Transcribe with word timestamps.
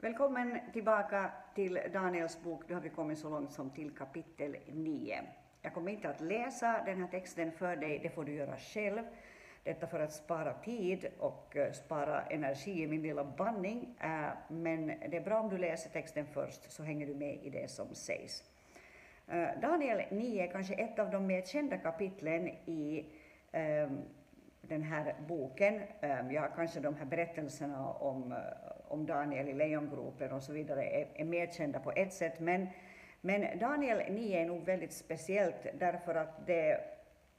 Välkommen 0.00 0.58
tillbaka 0.72 1.30
till 1.54 1.80
Daniels 1.92 2.42
bok. 2.42 2.62
Nu 2.68 2.74
har 2.74 2.80
vi 2.80 2.88
kommit 2.88 3.18
så 3.18 3.28
långt 3.28 3.52
som 3.52 3.70
till 3.70 3.90
kapitel 3.90 4.56
9. 4.66 5.20
Jag 5.62 5.74
kommer 5.74 5.92
inte 5.92 6.08
att 6.08 6.20
läsa 6.20 6.82
den 6.86 7.00
här 7.00 7.08
texten 7.08 7.52
för 7.52 7.76
dig, 7.76 8.00
det 8.02 8.10
får 8.10 8.24
du 8.24 8.32
göra 8.32 8.56
själv. 8.56 9.02
Detta 9.64 9.86
för 9.86 10.00
att 10.00 10.12
spara 10.12 10.54
tid 10.54 11.06
och 11.18 11.56
eh, 11.56 11.72
spara 11.72 12.22
energi 12.22 12.82
i 12.82 12.86
min 12.86 13.02
lilla 13.02 13.24
bandning. 13.24 13.96
Eh, 14.00 14.28
men 14.48 14.86
det 14.86 15.16
är 15.16 15.24
bra 15.24 15.40
om 15.40 15.48
du 15.48 15.58
läser 15.58 15.90
texten 15.90 16.26
först, 16.26 16.72
så 16.72 16.82
hänger 16.82 17.06
du 17.06 17.14
med 17.14 17.38
i 17.42 17.50
det 17.50 17.70
som 17.70 17.94
sägs. 17.94 18.44
Eh, 19.28 19.48
Daniel 19.62 20.02
9 20.10 20.42
är 20.42 20.52
kanske 20.52 20.74
ett 20.74 20.98
av 20.98 21.10
de 21.10 21.26
mer 21.26 21.42
kända 21.42 21.78
kapitlen 21.78 22.48
i 22.48 23.06
ehm, 23.52 23.98
den 24.62 24.82
här 24.82 25.14
boken. 25.28 25.82
Ehm, 26.00 26.30
ja, 26.30 26.48
kanske 26.56 26.80
de 26.80 26.94
här 26.94 27.06
berättelserna 27.06 27.88
om, 27.88 28.34
om 28.88 29.06
Daniel 29.06 29.48
i 29.48 29.54
lejongropen 29.54 30.32
och 30.32 30.42
så 30.42 30.52
vidare 30.52 30.84
är, 30.84 31.08
är 31.14 31.24
mer 31.24 31.46
kända 31.46 31.80
på 31.80 31.92
ett 31.92 32.12
sätt, 32.12 32.40
men, 32.40 32.66
men 33.20 33.58
Daniel 33.58 34.12
9 34.12 34.40
är 34.40 34.46
nog 34.46 34.64
väldigt 34.64 34.92
speciellt 34.92 35.66
därför 35.78 36.14
att 36.14 36.46
det 36.46 36.80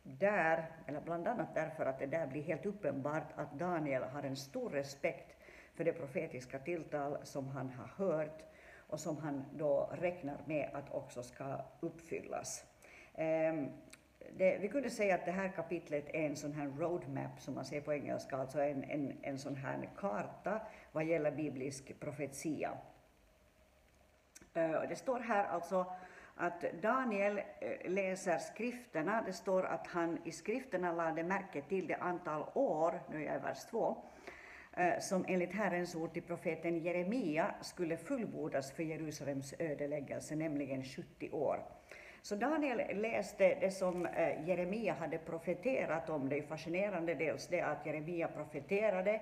där, 0.04 0.66
eller 0.88 1.02
bland 1.02 1.28
annat 1.28 1.56
därför 1.56 1.86
att 1.86 2.00
det 2.00 2.06
där 2.06 2.28
blir 2.28 2.42
helt 2.42 2.66
uppenbart 2.66 3.28
att 3.36 3.60
Daniel 3.60 4.04
har 4.04 4.24
en 4.24 4.36
stor 4.36 4.70
respekt 4.70 5.36
för 5.74 5.84
det 5.84 5.94
profetiska 5.94 6.60
tilltal 6.60 7.18
som 7.24 7.48
han 7.48 7.70
har 7.70 8.06
hört 8.06 8.44
och 8.78 9.00
som 9.00 9.18
han 9.18 9.46
då 9.54 9.90
räknar 9.94 10.38
med 10.46 10.70
att 10.74 10.94
också 10.94 11.24
ska 11.24 11.62
uppfyllas. 11.80 12.66
Ehm, 13.16 13.70
det, 14.38 14.58
vi 14.58 14.68
kunde 14.68 14.90
säga 14.90 15.16
att 15.16 15.26
det 15.26 15.32
här 15.32 15.50
kapitlet 15.50 16.10
är 16.14 16.26
en 16.26 16.36
sån 16.36 16.54
här 16.54 16.68
roadmap, 16.68 17.40
som 17.40 17.56
man 17.56 17.66
säger 17.66 17.82
på 17.82 17.94
engelska, 17.94 18.38
alltså 18.38 18.62
en, 18.62 18.84
en, 18.84 19.18
en 19.22 19.40
sån 19.40 19.56
här 19.56 19.90
karta 19.98 20.62
vad 20.92 21.06
gäller 21.06 21.32
biblisk 21.32 22.00
profetia. 22.00 22.78
Eh, 24.54 24.82
det 24.90 24.96
står 24.96 25.20
här 25.20 25.44
alltså 25.44 25.86
att 26.36 26.66
Daniel 26.82 27.38
eh, 27.38 27.92
läser 27.92 28.38
skrifterna. 28.38 29.24
Det 29.26 29.34
står 29.34 29.64
att 29.64 29.88
han 29.88 30.18
i 30.26 30.32
skrifterna 30.32 30.92
lade 30.92 31.24
märke 31.24 31.62
till 31.62 31.88
det 31.88 31.96
antal 31.96 32.46
år, 32.54 33.02
nu 33.10 33.18
är 33.18 33.26
jag 33.26 33.36
i 33.36 33.40
vers 33.40 33.66
2, 33.66 34.04
eh, 34.78 35.00
som 35.00 35.26
enligt 35.28 35.54
Herrens 35.54 35.96
ord 35.96 36.14
till 36.14 36.24
profeten 36.24 36.78
Jeremia 36.78 37.56
skulle 37.62 37.98
fullbordas 37.98 38.72
för 38.72 38.84
Jerusalems 38.84 39.54
ödeläggelse, 39.60 40.36
nämligen 40.36 40.84
70 40.84 41.30
år. 41.32 41.79
Så 42.22 42.36
Daniel 42.36 43.02
läste 43.02 43.58
det 43.60 43.72
som 43.72 44.06
eh, 44.06 44.48
Jeremia 44.48 44.94
hade 44.94 45.18
profeterat 45.18 46.10
om. 46.10 46.30
Det 46.30 46.38
är 46.38 46.42
fascinerande 46.42 47.16
dels 47.16 47.48
det 47.48 47.62
att 47.62 47.86
Jeremia 47.86 48.28
profeterade 48.28 49.22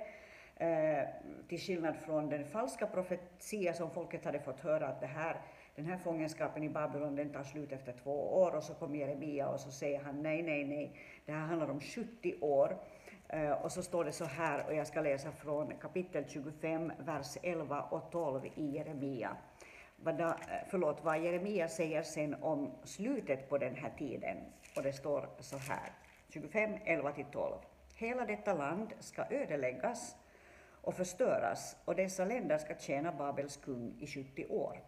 eh, 0.56 1.04
till 1.48 1.60
skillnad 1.60 1.96
från 1.96 2.30
den 2.30 2.46
falska 2.46 2.88
profetia 2.88 3.74
som 3.74 3.92
folket 3.92 4.26
hade 4.26 4.40
fått 4.40 4.60
höra 4.60 4.88
att 4.88 5.02
det 5.02 5.08
här 5.08 5.42
den 5.76 5.86
här 5.86 5.98
fångenskapen 5.98 6.64
i 6.64 6.70
Babylon 6.70 7.16
den 7.16 7.30
tar 7.30 7.44
slut 7.44 7.72
efter 7.72 7.94
två 8.04 8.42
år 8.42 8.56
och 8.56 8.64
så 8.64 8.74
kommer 8.74 8.98
Jeremia 8.98 9.48
och 9.48 9.60
så 9.60 9.72
säger 9.72 10.00
han 10.00 10.24
nej, 10.24 10.44
nej, 10.44 10.66
nej, 10.66 10.92
det 11.26 11.32
här 11.32 11.40
handlar 11.40 11.70
om 11.70 11.80
70 11.80 12.36
år. 12.42 12.78
Eh, 13.30 13.52
och 13.52 13.72
så 13.72 13.84
står 13.84 14.06
det 14.06 14.12
så 14.12 14.26
här, 14.26 14.66
och 14.68 14.76
jag 14.76 14.88
ska 14.88 15.02
läsa 15.02 15.32
från 15.32 15.74
kapitel 15.82 16.24
25, 16.28 16.92
vers 17.00 17.38
11 17.44 17.82
och 17.82 18.12
12 18.12 18.46
i 18.56 18.66
Jeremia. 18.66 19.38
Vad, 20.04 20.18
da, 20.18 20.30
eh, 20.30 20.68
förlåt, 20.68 21.04
vad 21.04 21.20
Jeremia 21.20 21.68
säger 21.68 22.04
sen 22.04 22.36
om 22.42 22.72
slutet 22.84 23.50
på 23.50 23.58
den 23.58 23.76
här 23.76 23.94
tiden. 23.98 24.38
Och 24.76 24.84
det 24.84 24.94
står 24.94 25.30
så 25.40 25.58
här, 25.58 25.92
25, 26.30 26.78
11 26.86 27.12
till 27.12 27.26
12. 27.26 27.56
Hela 27.96 28.26
detta 28.26 28.54
land 28.54 28.94
ska 29.00 29.26
ödeläggas 29.30 30.16
och 30.82 30.96
förstöras 30.96 31.76
och 31.86 31.96
dessa 31.96 32.26
länder 32.26 32.58
ska 32.58 32.76
tjäna 32.76 33.12
Babels 33.12 33.58
kung 33.58 33.96
i 34.00 34.08
70 34.08 34.46
år. 34.46 34.84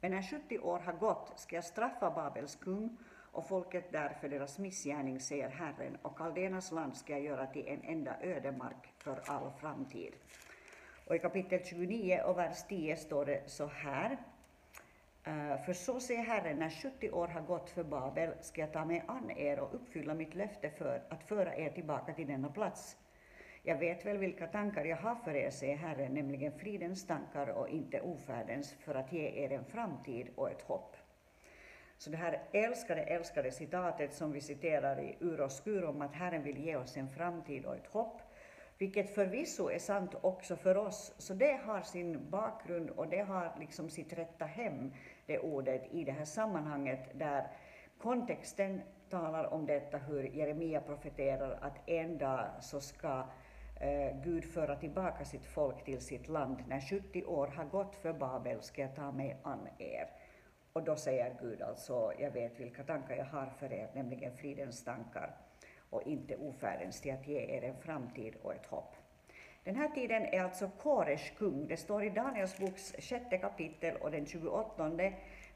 Men 0.00 0.10
när 0.10 0.22
70 0.22 0.58
år 0.58 0.78
har 0.78 0.92
gått 0.92 1.32
ska 1.36 1.56
jag 1.56 1.64
straffa 1.64 2.10
Babels 2.10 2.56
kung 2.56 2.98
och 3.32 3.48
folket 3.48 3.92
där 3.92 4.16
för 4.20 4.28
deras 4.28 4.58
missgärning, 4.58 5.20
säger 5.20 5.48
Herren, 5.48 5.96
och 6.02 6.18
Kaldenas 6.18 6.72
land 6.72 6.96
ska 6.96 7.12
jag 7.12 7.22
göra 7.22 7.46
till 7.46 7.68
en 7.68 7.82
enda 7.82 8.16
ödemark 8.22 8.92
för 8.98 9.22
all 9.26 9.50
framtid. 9.60 10.12
Och 11.06 11.16
i 11.16 11.18
kapitel 11.18 11.64
29 11.64 12.20
och 12.24 12.38
vers 12.38 12.64
10 12.68 12.96
står 12.96 13.24
det 13.24 13.50
så 13.50 13.66
här. 13.66 14.18
Eh, 15.24 15.64
för 15.64 15.72
så 15.72 16.00
säger 16.00 16.22
Herren, 16.22 16.58
när 16.58 16.70
70 16.70 17.10
år 17.10 17.28
har 17.28 17.40
gått 17.40 17.70
för 17.70 17.84
Babel 17.84 18.30
ska 18.40 18.60
jag 18.60 18.72
ta 18.72 18.84
mig 18.84 19.04
an 19.06 19.30
er 19.30 19.58
och 19.58 19.74
uppfylla 19.74 20.14
mitt 20.14 20.34
löfte 20.34 20.70
för 20.70 21.02
att 21.08 21.24
föra 21.24 21.56
er 21.56 21.70
tillbaka 21.70 22.12
till 22.12 22.26
denna 22.26 22.48
plats. 22.48 22.96
Jag 23.62 23.78
vet 23.78 24.06
väl 24.06 24.18
vilka 24.18 24.46
tankar 24.46 24.84
jag 24.84 24.96
har 24.96 25.14
för 25.14 25.34
er, 25.34 25.50
säger 25.50 25.76
Herren, 25.76 26.14
nämligen 26.14 26.52
fridens 26.52 27.06
tankar 27.06 27.46
och 27.46 27.68
inte 27.68 28.00
ofärdens, 28.00 28.72
för 28.72 28.94
att 28.94 29.12
ge 29.12 29.44
er 29.44 29.52
en 29.52 29.64
framtid 29.64 30.28
och 30.36 30.50
ett 30.50 30.62
hopp. 30.62 30.96
Så 31.98 32.10
det 32.10 32.16
här 32.16 32.42
älskade, 32.52 33.02
älskade 33.02 33.50
citatet 33.50 34.14
som 34.14 34.32
vi 34.32 34.40
citerar 34.40 35.00
i 35.00 35.16
Ur 35.20 35.40
och 35.40 35.52
skur 35.52 35.84
om 35.84 36.02
att 36.02 36.14
Herren 36.14 36.42
vill 36.42 36.58
ge 36.58 36.76
oss 36.76 36.96
en 36.96 37.08
framtid 37.08 37.64
och 37.64 37.76
ett 37.76 37.86
hopp, 37.86 38.22
vilket 38.78 39.14
förvisso 39.14 39.70
är 39.70 39.78
sant 39.78 40.14
också 40.20 40.56
för 40.56 40.76
oss. 40.76 41.14
Så 41.18 41.34
det 41.34 41.60
har 41.64 41.82
sin 41.82 42.30
bakgrund 42.30 42.90
och 42.90 43.08
det 43.08 43.22
har 43.22 43.56
liksom 43.60 43.90
sitt 43.90 44.12
rätta 44.12 44.44
hem, 44.44 44.92
det 45.26 45.38
ordet, 45.38 45.82
i 45.90 46.04
det 46.04 46.12
här 46.12 46.24
sammanhanget 46.24 47.18
där 47.18 47.46
kontexten 47.98 48.80
talar 49.10 49.54
om 49.54 49.66
detta, 49.66 49.98
hur 49.98 50.22
Jeremia 50.22 50.80
profeterar 50.80 51.58
att 51.60 51.88
en 51.88 52.18
dag 52.18 52.46
så 52.60 52.80
ska 52.80 53.24
eh, 53.80 54.16
Gud 54.24 54.44
föra 54.44 54.76
tillbaka 54.76 55.24
sitt 55.24 55.46
folk 55.46 55.84
till 55.84 56.00
sitt 56.00 56.28
land. 56.28 56.64
När 56.68 56.80
70 56.80 57.24
år 57.24 57.46
har 57.46 57.64
gått 57.64 57.96
för 57.96 58.12
Babel 58.12 58.62
ska 58.62 58.82
jag 58.82 58.94
ta 58.94 59.12
mig 59.12 59.36
an 59.42 59.68
er. 59.78 60.10
Och 60.72 60.84
då 60.84 60.96
säger 60.96 61.36
Gud 61.40 61.62
alltså, 61.62 62.12
jag 62.18 62.30
vet 62.30 62.60
vilka 62.60 62.82
tankar 62.82 63.16
jag 63.16 63.24
har 63.24 63.46
för 63.46 63.72
er, 63.72 63.90
nämligen 63.94 64.36
fridens 64.36 64.84
tankar 64.84 65.36
och 65.90 66.02
inte 66.02 66.36
ofärdens, 66.36 67.00
till 67.00 67.12
att 67.14 67.26
ge 67.26 67.38
er 67.38 67.64
en 67.64 67.76
framtid 67.76 68.34
och 68.42 68.54
ett 68.54 68.66
hopp. 68.66 68.96
Den 69.64 69.76
här 69.76 69.88
tiden 69.88 70.22
är 70.22 70.42
alltså 70.42 70.70
Kores 70.78 71.30
kung. 71.38 71.66
Det 71.66 71.76
står 71.76 72.04
i 72.04 72.10
Daniels 72.10 72.58
boks 72.58 72.94
sjätte 72.98 73.38
kapitel 73.38 73.96
och 73.96 74.10
den 74.10 74.26
28 74.26 74.90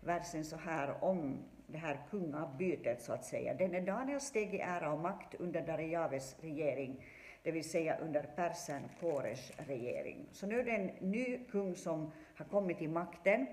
versen 0.00 0.44
så 0.44 0.56
här 0.56 1.04
om 1.04 1.38
det 1.66 1.78
här 1.78 1.98
kungabytet 2.10 3.02
så 3.02 3.12
att 3.12 3.24
säga. 3.24 3.54
Denne 3.54 3.80
Daniel 3.80 4.20
steg 4.20 4.54
i 4.54 4.58
ära 4.58 4.92
och 4.92 5.00
makt 5.00 5.34
under 5.34 5.60
Darejaves 5.60 6.36
regering 6.41 7.04
det 7.42 7.52
vill 7.52 7.70
säga 7.70 7.96
under 7.96 8.22
persen 8.22 8.82
Kores 9.00 9.52
regering. 9.56 10.26
Så 10.32 10.46
nu 10.46 10.60
är 10.60 10.64
det 10.64 10.70
en 10.70 11.10
ny 11.10 11.38
kung 11.50 11.75
som 11.75 12.12
har 12.34 12.44
kommit 12.44 12.78
till 12.78 12.90
makten 12.90 13.46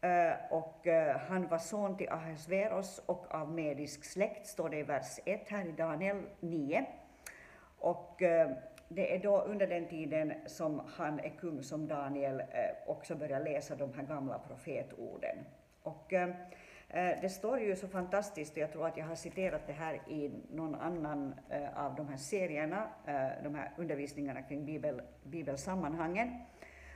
eh, 0.00 0.32
och 0.50 0.86
eh, 0.86 1.16
han 1.16 1.48
var 1.48 1.58
son 1.58 1.96
till 1.96 2.08
Ahasveros 2.08 2.98
och 3.06 3.34
av 3.34 3.52
medisk 3.52 4.04
släkt, 4.04 4.46
står 4.46 4.68
det 4.68 4.78
i 4.78 4.82
vers 4.82 5.18
1 5.24 5.48
här 5.48 5.66
i 5.66 5.72
Daniel 5.72 6.22
9. 6.40 6.86
Och 7.78 8.22
eh, 8.22 8.50
det 8.94 9.14
är 9.14 9.18
då 9.18 9.40
under 9.40 9.66
den 9.66 9.88
tiden 9.88 10.34
som 10.46 10.82
han 10.96 11.20
är 11.20 11.28
kung 11.28 11.62
som 11.62 11.88
Daniel 11.88 12.40
eh, 12.40 12.46
också 12.86 13.14
börjar 13.14 13.40
läsa 13.40 13.76
de 13.76 13.92
här 13.94 14.02
gamla 14.02 14.38
profetorden. 14.38 15.36
Och 15.82 16.12
eh, 16.12 16.28
eh, 16.88 17.20
det 17.20 17.28
står 17.28 17.60
ju 17.60 17.76
så 17.76 17.88
fantastiskt, 17.88 18.52
och 18.52 18.58
jag 18.58 18.72
tror 18.72 18.86
att 18.86 18.96
jag 18.96 19.04
har 19.04 19.14
citerat 19.14 19.66
det 19.66 19.72
här 19.72 19.94
i 19.94 20.30
någon 20.50 20.74
annan 20.74 21.34
av 21.74 21.94
de 21.94 22.08
här 22.08 22.16
serierna, 22.16 22.88
de 23.42 23.54
här 23.54 23.72
undervisningarna 23.76 24.42
kring 24.42 24.64
Bibel, 24.64 25.02
bibelsammanhangen, 25.22 26.44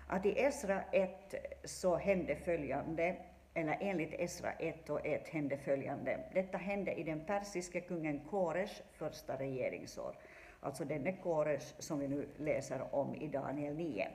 att 0.08 0.26
i 0.26 0.38
Esra 0.38 0.82
1 0.92 1.34
så 1.64 1.96
hände 1.96 2.36
följande, 2.36 3.16
eller 3.54 3.78
enligt 3.80 4.14
Esra 4.14 4.52
1 4.52 4.90
och 4.90 5.06
1 5.06 5.28
hände 5.28 5.58
följande. 5.58 6.20
Detta 6.34 6.58
hände 6.58 6.92
i 6.92 7.02
den 7.02 7.24
persiske 7.24 7.80
kungen 7.80 8.20
Kores 8.30 8.82
första 8.92 9.36
regeringsår, 9.36 10.16
alltså 10.66 10.84
denne 10.84 11.12
Kores 11.12 11.74
som 11.78 11.98
vi 11.98 12.08
nu 12.08 12.28
läser 12.36 12.94
om 12.94 13.14
i 13.14 13.28
Daniel 13.28 13.76
9. 13.76 14.08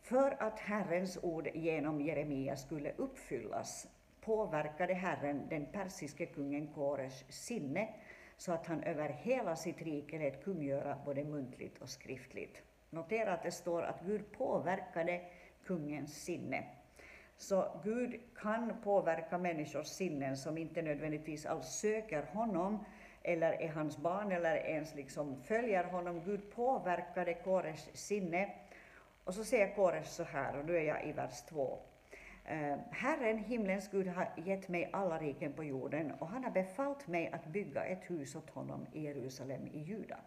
För 0.00 0.42
att 0.42 0.60
Herrens 0.60 1.18
ord 1.22 1.48
genom 1.54 2.00
Jeremia 2.00 2.56
skulle 2.56 2.92
uppfyllas 2.96 3.88
påverkade 4.20 4.94
Herren 4.94 5.48
den 5.48 5.66
persiske 5.66 6.26
kungen 6.26 6.66
Kores 6.66 7.24
sinne 7.28 7.88
så 8.36 8.52
att 8.52 8.66
han 8.66 8.82
över 8.82 9.08
hela 9.08 9.56
sitt 9.56 9.82
rike 9.82 10.18
lät 10.18 10.44
kungöra 10.44 10.98
både 11.04 11.24
muntligt 11.24 11.78
och 11.78 11.88
skriftligt. 11.88 12.62
Notera 12.90 13.32
att 13.32 13.42
det 13.42 13.50
står 13.52 13.82
att 13.82 14.00
Gud 14.06 14.32
påverkade 14.32 15.20
kungens 15.64 16.24
sinne. 16.24 16.64
Så 17.36 17.80
Gud 17.84 18.20
kan 18.36 18.82
påverka 18.84 19.38
människors 19.38 19.86
sinnen 19.86 20.36
som 20.36 20.58
inte 20.58 20.82
nödvändigtvis 20.82 21.46
alls 21.46 21.66
söker 21.66 22.22
honom 22.22 22.84
eller 23.24 23.52
är 23.62 23.68
hans 23.68 23.98
barn 23.98 24.32
eller 24.32 24.56
ens 24.56 24.94
liksom 24.94 25.42
följer 25.42 25.84
honom. 25.84 26.22
Gud 26.24 26.50
påverkade 26.50 27.34
Kores 27.34 27.88
sinne. 27.92 28.50
Och 29.24 29.34
så 29.34 29.44
säger 29.44 29.74
Kores 29.74 30.14
så 30.14 30.22
här, 30.22 30.58
och 30.58 30.64
nu 30.64 30.76
är 30.76 30.82
jag 30.82 31.08
i 31.08 31.12
vers 31.12 31.42
2. 31.42 31.78
Eh, 32.44 32.76
Herren, 32.90 33.38
himlens 33.38 33.88
Gud, 33.90 34.06
har 34.06 34.28
gett 34.36 34.68
mig 34.68 34.90
alla 34.92 35.18
riken 35.18 35.52
på 35.52 35.64
jorden 35.64 36.12
och 36.18 36.28
han 36.28 36.44
har 36.44 36.50
befallt 36.50 37.08
mig 37.08 37.30
att 37.32 37.46
bygga 37.46 37.84
ett 37.84 38.10
hus 38.10 38.36
åt 38.36 38.50
honom 38.50 38.86
i 38.92 39.02
Jerusalem 39.02 39.66
i 39.66 39.78
Juda. 39.78 40.18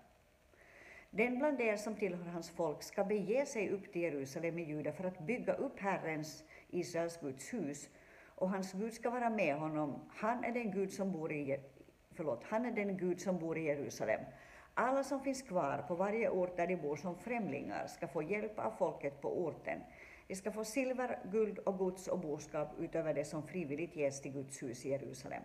Den 1.09 1.39
bland 1.39 1.62
er 1.62 1.77
som 1.77 1.95
tillhör 1.95 2.31
hans 2.31 2.50
folk 2.50 2.83
ska 2.83 3.03
bege 3.03 3.45
sig 3.45 3.69
upp 3.69 3.92
till 3.92 4.01
Jerusalem 4.01 4.59
i 4.59 4.63
Juda 4.63 4.92
för 4.92 5.03
att 5.03 5.19
bygga 5.19 5.53
upp 5.53 5.80
Herrens, 5.80 6.44
Israels 6.69 7.19
Guds 7.19 7.53
hus, 7.53 7.89
och 8.36 8.50
hans 8.50 8.74
Gud 8.74 8.94
ska 8.94 9.09
vara 9.09 9.30
med 9.30 9.56
honom. 9.56 10.09
Han 10.15 10.44
är 10.44 10.51
den 10.51 10.71
Gud 10.71 10.94
som 10.94 11.12
bor 11.12 11.31
i, 11.31 11.59
förlåt, 12.15 12.44
han 12.44 12.65
är 12.65 12.71
den 12.71 12.97
Gud 12.97 13.21
som 13.21 13.39
bor 13.39 13.57
i 13.57 13.63
Jerusalem. 13.63 14.21
Alla 14.73 15.03
som 15.03 15.21
finns 15.21 15.41
kvar 15.41 15.85
på 15.88 15.95
varje 15.95 16.29
ort 16.29 16.57
där 16.57 16.67
de 16.67 16.75
bor 16.75 16.95
som 16.95 17.15
främlingar 17.15 17.88
ska 17.88 18.07
få 18.07 18.23
hjälp 18.23 18.59
av 18.59 18.71
folket 18.71 19.21
på 19.21 19.45
orten. 19.45 19.79
De 20.27 20.35
ska 20.35 20.51
få 20.51 20.63
silver, 20.63 21.19
guld 21.31 21.59
och 21.59 21.77
gods 21.77 22.07
och 22.07 22.19
boskap 22.19 22.69
utöver 22.79 23.13
det 23.13 23.25
som 23.25 23.47
frivilligt 23.47 23.95
ges 23.95 24.21
till 24.21 24.31
Guds 24.31 24.63
hus 24.63 24.85
i 24.85 24.89
Jerusalem. 24.89 25.44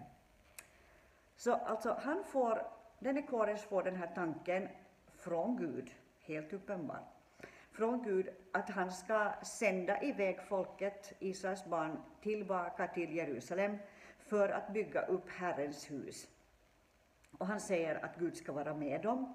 Så 1.37 1.53
alltså, 1.53 1.97
han 2.03 2.25
får, 2.25 2.63
denne 2.99 3.23
Kores 3.23 3.65
får 3.65 3.83
den 3.83 3.97
här 3.97 4.11
tanken 4.15 4.69
från 5.15 5.57
Gud, 5.57 5.91
helt 6.21 6.53
uppenbart, 6.53 7.15
från 7.73 8.03
Gud 8.03 8.29
att 8.53 8.71
han 8.71 8.93
ska 8.93 9.33
sända 9.43 10.03
iväg 10.03 10.41
folket, 10.49 11.13
Israels 11.19 11.65
barn, 11.65 12.03
tillbaka 12.23 12.87
till 12.87 13.17
Jerusalem 13.17 13.79
för 14.19 14.49
att 14.49 14.73
bygga 14.73 15.03
upp 15.03 15.29
Herrens 15.29 15.91
hus. 15.91 16.29
Och 17.41 17.47
han 17.47 17.61
säger 17.61 18.05
att 18.05 18.17
Gud 18.17 18.37
ska 18.37 18.53
vara 18.53 18.75
med 18.75 19.01
dem 19.01 19.35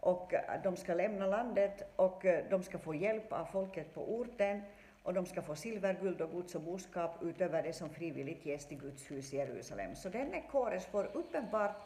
och 0.00 0.34
eh, 0.34 0.62
de 0.62 0.76
ska 0.76 0.94
lämna 0.94 1.26
landet 1.26 1.92
och 1.96 2.24
eh, 2.24 2.44
de 2.50 2.62
ska 2.62 2.78
få 2.78 2.94
hjälp 2.94 3.32
av 3.32 3.44
folket 3.44 3.94
på 3.94 4.14
orten 4.14 4.62
och 5.02 5.14
de 5.14 5.26
ska 5.26 5.42
få 5.42 5.56
silver, 5.56 5.96
guld 6.00 6.20
och 6.20 6.30
gods 6.30 6.54
och 6.54 6.60
boskap 6.60 7.22
utöver 7.22 7.62
det 7.62 7.72
som 7.72 7.90
frivilligt 7.90 8.46
ges 8.46 8.66
till 8.66 8.78
Guds 8.78 9.10
hus 9.10 9.34
i 9.34 9.36
Jerusalem. 9.36 9.94
Så 9.94 10.08
denne 10.08 10.42
Kores 10.50 10.86
får 10.86 11.10
uppenbart 11.12 11.76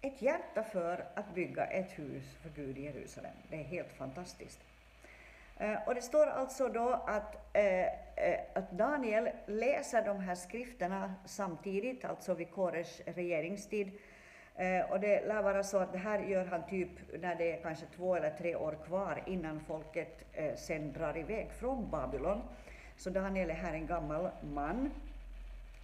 ett 0.00 0.22
hjärta 0.22 0.62
för 0.62 1.06
att 1.14 1.34
bygga 1.34 1.64
ett 1.64 1.98
hus 1.98 2.24
för 2.42 2.50
Gud 2.50 2.78
i 2.78 2.82
Jerusalem. 2.82 3.36
Det 3.50 3.56
är 3.56 3.64
helt 3.64 3.92
fantastiskt. 3.92 4.60
Eh, 5.56 5.88
och 5.88 5.94
det 5.94 6.02
står 6.02 6.26
alltså 6.26 6.68
då 6.68 6.88
att, 7.06 7.56
att 8.54 8.70
Daniel 8.70 9.30
läser 9.46 10.04
de 10.04 10.20
här 10.20 10.34
skrifterna 10.34 11.14
samtidigt, 11.24 12.04
alltså 12.04 12.34
vid 12.34 12.50
Kores 12.50 13.00
regeringstid. 13.06 13.92
Eh, 14.56 14.90
och 14.90 15.00
det 15.00 15.26
lär 15.26 15.42
vara 15.42 15.62
så 15.62 15.78
att 15.78 15.92
det 15.92 15.98
här 15.98 16.18
gör 16.18 16.44
han 16.44 16.66
typ 16.66 16.90
när 17.20 17.34
det 17.34 17.52
är 17.52 17.62
kanske 17.62 17.86
två 17.96 18.16
eller 18.16 18.30
tre 18.30 18.56
år 18.56 18.78
kvar 18.86 19.22
innan 19.26 19.60
folket 19.60 20.24
eh, 20.32 20.54
sen 20.54 20.92
drar 20.92 21.16
iväg 21.16 21.50
från 21.52 21.90
Babylon. 21.90 22.42
Så 22.96 23.10
Daniel 23.10 23.50
är 23.50 23.54
här 23.54 23.72
en 23.72 23.86
gammal 23.86 24.30
man. 24.54 24.90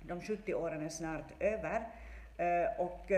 De 0.02 0.20
70 0.20 0.54
åren 0.54 0.82
är 0.82 0.88
snart 0.88 1.32
över. 1.40 1.88
Eh, 2.36 2.80
och 2.80 3.12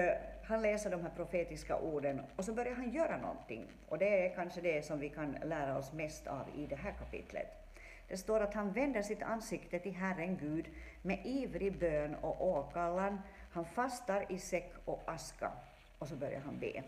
han 0.45 0.63
läser 0.63 0.91
de 0.91 1.03
här 1.03 1.11
profetiska 1.17 1.79
orden 1.79 2.23
och 2.37 2.45
så 2.45 2.53
börjar 2.53 2.75
han 2.75 2.91
göra 2.91 3.17
någonting. 3.17 3.67
Och 3.89 3.99
det 3.99 4.27
är 4.27 4.35
kanske 4.35 4.61
det 4.61 4.85
som 4.85 4.99
vi 4.99 5.09
kan 5.09 5.37
lära 5.45 5.79
oss 5.79 5.93
mest 5.93 6.27
av 6.27 6.45
i 6.57 6.67
det 6.67 6.77
här 6.77 6.93
kapitlet. 6.93 7.65
Det 8.09 8.17
står 8.17 8.41
att 8.41 8.55
han 8.55 8.73
vänder 8.73 9.03
sitt 9.03 9.23
ansikte 9.23 9.79
till 9.79 9.95
Herren 9.95 10.37
Gud 10.37 10.67
med 11.03 11.19
ivrig 11.25 11.79
bön 11.79 12.15
och 12.15 12.49
åkallan. 12.49 13.19
Han 13.55 13.65
fastar 13.65 14.27
i 14.29 14.39
säck 14.39 14.73
och 14.85 15.03
aska 15.07 15.53
och 15.99 16.09
så 16.09 16.17
börjar 16.17 16.41
han 16.41 16.59
be. 16.59 16.83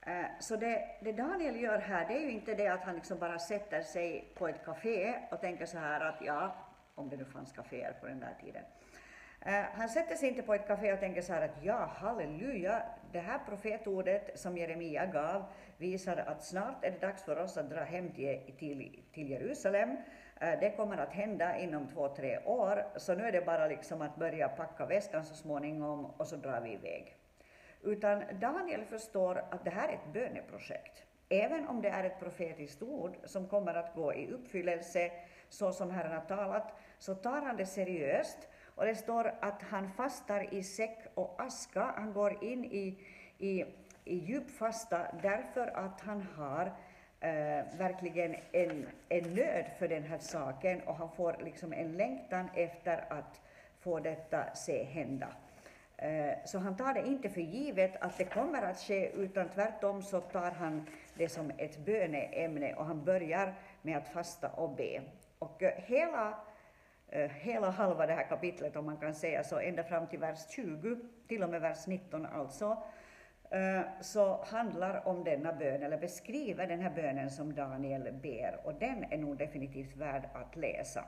Eh, 0.00 0.26
så 0.40 0.56
det, 0.56 0.88
det, 1.00 1.12
Daniel 1.12 1.60
gör 1.60 1.78
här, 1.78 2.08
det 2.08 2.14
är 2.14 2.20
ju 2.20 2.30
inte 2.30 2.54
det 2.54 2.68
att 2.68 2.84
han 2.84 2.94
liksom 2.94 3.18
bara 3.18 3.38
sätter 3.38 3.82
sig 3.82 4.32
på 4.34 4.48
ett 4.48 4.64
café 4.64 5.14
och 5.30 5.40
tänker 5.40 5.66
så 5.66 5.78
här 5.78 6.00
att 6.00 6.20
ja, 6.24 6.56
om 6.94 7.08
det 7.08 7.16
nu 7.16 7.24
fanns 7.24 7.52
kaféer 7.52 7.92
på 8.00 8.06
den 8.06 8.20
där 8.20 8.34
tiden, 8.40 8.62
eh, 9.40 9.64
han 9.74 9.88
sätter 9.88 10.14
sig 10.14 10.28
inte 10.28 10.42
på 10.42 10.54
ett 10.54 10.66
café 10.66 10.92
och 10.92 11.00
tänker 11.00 11.22
så 11.22 11.32
här 11.32 11.42
att 11.42 11.64
ja, 11.64 11.90
halleluja, 11.96 12.82
det 13.12 13.20
här 13.20 13.38
profetordet 13.48 14.40
som 14.40 14.58
Jeremia 14.58 15.06
gav 15.06 15.44
visar 15.76 16.16
att 16.16 16.44
snart 16.44 16.84
är 16.84 16.90
det 16.90 16.98
dags 16.98 17.24
för 17.24 17.38
oss 17.38 17.56
att 17.56 17.70
dra 17.70 17.80
hem 17.80 18.12
till, 18.12 18.52
till, 18.58 19.02
till 19.12 19.30
Jerusalem. 19.30 19.96
Eh, 20.40 20.60
det 20.60 20.70
kommer 20.70 20.98
att 20.98 21.12
hända 21.12 21.58
inom 21.58 21.88
två, 21.88 22.08
tre 22.08 22.38
år, 22.44 22.84
så 22.96 23.14
nu 23.14 23.24
är 23.24 23.32
det 23.32 23.46
bara 23.46 23.66
liksom 23.66 24.02
att 24.02 24.16
börja 24.16 24.48
packa 24.48 24.86
väskan 24.86 25.24
så 25.24 25.34
småningom 25.34 26.04
och 26.04 26.26
så 26.26 26.36
drar 26.36 26.60
vi 26.60 26.72
iväg. 26.72 27.16
Utan 27.82 28.22
Daniel 28.40 28.84
förstår 28.84 29.44
att 29.50 29.64
det 29.64 29.70
här 29.70 29.88
är 29.88 29.92
ett 29.92 30.12
böneprojekt. 30.12 31.04
Även 31.28 31.68
om 31.68 31.82
det 31.82 31.88
är 31.88 32.04
ett 32.04 32.20
profetiskt 32.20 32.82
ord 32.82 33.16
som 33.24 33.48
kommer 33.48 33.74
att 33.74 33.94
gå 33.94 34.14
i 34.14 34.32
uppfyllelse 34.32 35.10
så 35.48 35.72
som 35.72 35.90
Herren 35.90 36.12
har 36.12 36.20
talat, 36.20 36.72
så 36.98 37.14
tar 37.14 37.42
han 37.42 37.56
det 37.56 37.66
seriöst 37.66 38.48
och 38.74 38.86
det 38.86 38.94
står 38.94 39.34
att 39.40 39.62
han 39.62 39.90
fastar 39.90 40.54
i 40.54 40.62
säck 40.62 40.98
och 41.14 41.42
aska. 41.42 41.94
Han 41.96 42.12
går 42.12 42.44
in 42.44 42.64
i, 42.64 42.98
i, 43.38 43.64
i 44.04 44.16
djup 44.16 44.50
fasta 44.50 45.06
därför 45.22 45.66
att 45.66 46.00
han 46.00 46.22
har 46.22 46.72
eh, 47.22 47.64
verkligen 47.78 48.36
en, 48.52 48.86
en 49.08 49.34
nöd 49.34 49.64
för 49.78 49.88
den 49.88 50.02
här 50.02 50.18
saken 50.18 50.80
och 50.80 50.96
han 50.96 51.10
får 51.10 51.36
liksom 51.44 51.72
en 51.72 51.92
längtan 51.92 52.48
efter 52.54 53.04
att 53.08 53.40
få 53.80 54.00
detta 54.00 54.54
se 54.54 54.84
hända. 54.84 55.28
Eh, 55.96 56.34
så 56.44 56.58
han 56.58 56.76
tar 56.76 56.94
det 56.94 57.06
inte 57.06 57.28
för 57.28 57.40
givet 57.40 57.92
att 58.00 58.18
det 58.18 58.24
kommer 58.24 58.62
att 58.62 58.78
ske, 58.78 59.10
utan 59.10 59.48
tvärtom 59.48 60.02
så 60.02 60.20
tar 60.20 60.50
han 60.50 60.86
det 61.14 61.28
som 61.28 61.50
ett 61.58 61.78
böneämne 61.78 62.74
och 62.74 62.86
han 62.86 63.04
börjar 63.04 63.54
med 63.82 63.98
att 63.98 64.08
fasta 64.08 64.48
och 64.48 64.70
be. 64.70 65.02
Och 65.38 65.62
eh, 65.62 65.72
hela 65.76 66.38
eh, 67.08 67.30
hela 67.30 67.70
halva 67.70 68.06
det 68.06 68.12
här 68.12 68.28
kapitlet, 68.28 68.76
om 68.76 68.86
man 68.86 68.96
kan 68.96 69.14
säga 69.14 69.44
så, 69.44 69.58
ända 69.58 69.84
fram 69.84 70.06
till 70.06 70.18
vers 70.18 70.38
20, 70.50 70.96
till 71.28 71.42
och 71.42 71.50
med 71.50 71.60
vers 71.60 71.86
19 71.86 72.26
alltså, 72.26 72.70
eh, 72.70 72.78
Eh, 73.52 73.82
så 74.00 74.44
handlar 74.44 75.08
om 75.08 75.24
denna 75.24 75.52
bön, 75.52 75.82
eller 75.82 75.98
beskriver 75.98 76.66
den 76.66 76.80
här 76.80 76.90
bönen 76.90 77.30
som 77.30 77.54
Daniel 77.54 78.12
ber, 78.12 78.60
och 78.64 78.74
den 78.74 79.04
är 79.10 79.18
nog 79.18 79.36
definitivt 79.36 79.96
värd 79.96 80.28
att 80.34 80.56
läsa. 80.56 81.04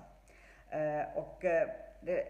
Eh, 0.71 1.03
och 1.15 1.45
eh, 1.45 1.69
det, 2.01 2.25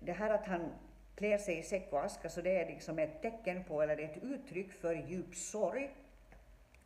det 0.00 0.12
här 0.12 0.30
att 0.30 0.46
han 0.46 0.72
klär 1.14 1.38
sig 1.38 1.58
i 1.58 1.62
säck 1.62 1.92
och 1.92 2.04
aska, 2.04 2.28
så 2.28 2.40
det 2.40 2.60
är 2.60 2.66
liksom 2.66 2.98
ett 2.98 3.22
tecken 3.22 3.64
på, 3.64 3.82
eller 3.82 3.98
ett 3.98 4.22
uttryck 4.22 4.72
för 4.72 4.94
djup 4.94 5.34
sorg. 5.34 5.90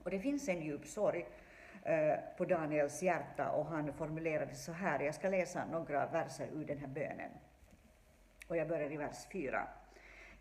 Och 0.04 0.10
det 0.10 0.18
finns 0.18 0.48
en 0.48 0.62
djup 0.62 0.86
sorg 0.86 1.26
på 2.36 2.44
Daniels 2.44 3.02
hjärta 3.02 3.50
och 3.50 3.66
han 3.66 3.92
formulerade 3.92 4.54
så 4.54 4.72
här, 4.72 5.00
jag 5.00 5.14
ska 5.14 5.28
läsa 5.28 5.64
några 5.64 6.06
verser 6.06 6.48
ur 6.52 6.64
den 6.64 6.78
här 6.78 6.86
bönen. 6.86 7.30
Och 8.48 8.56
jag 8.56 8.68
börjar 8.68 8.92
i 8.92 8.96
vers 8.96 9.26
4. 9.32 9.68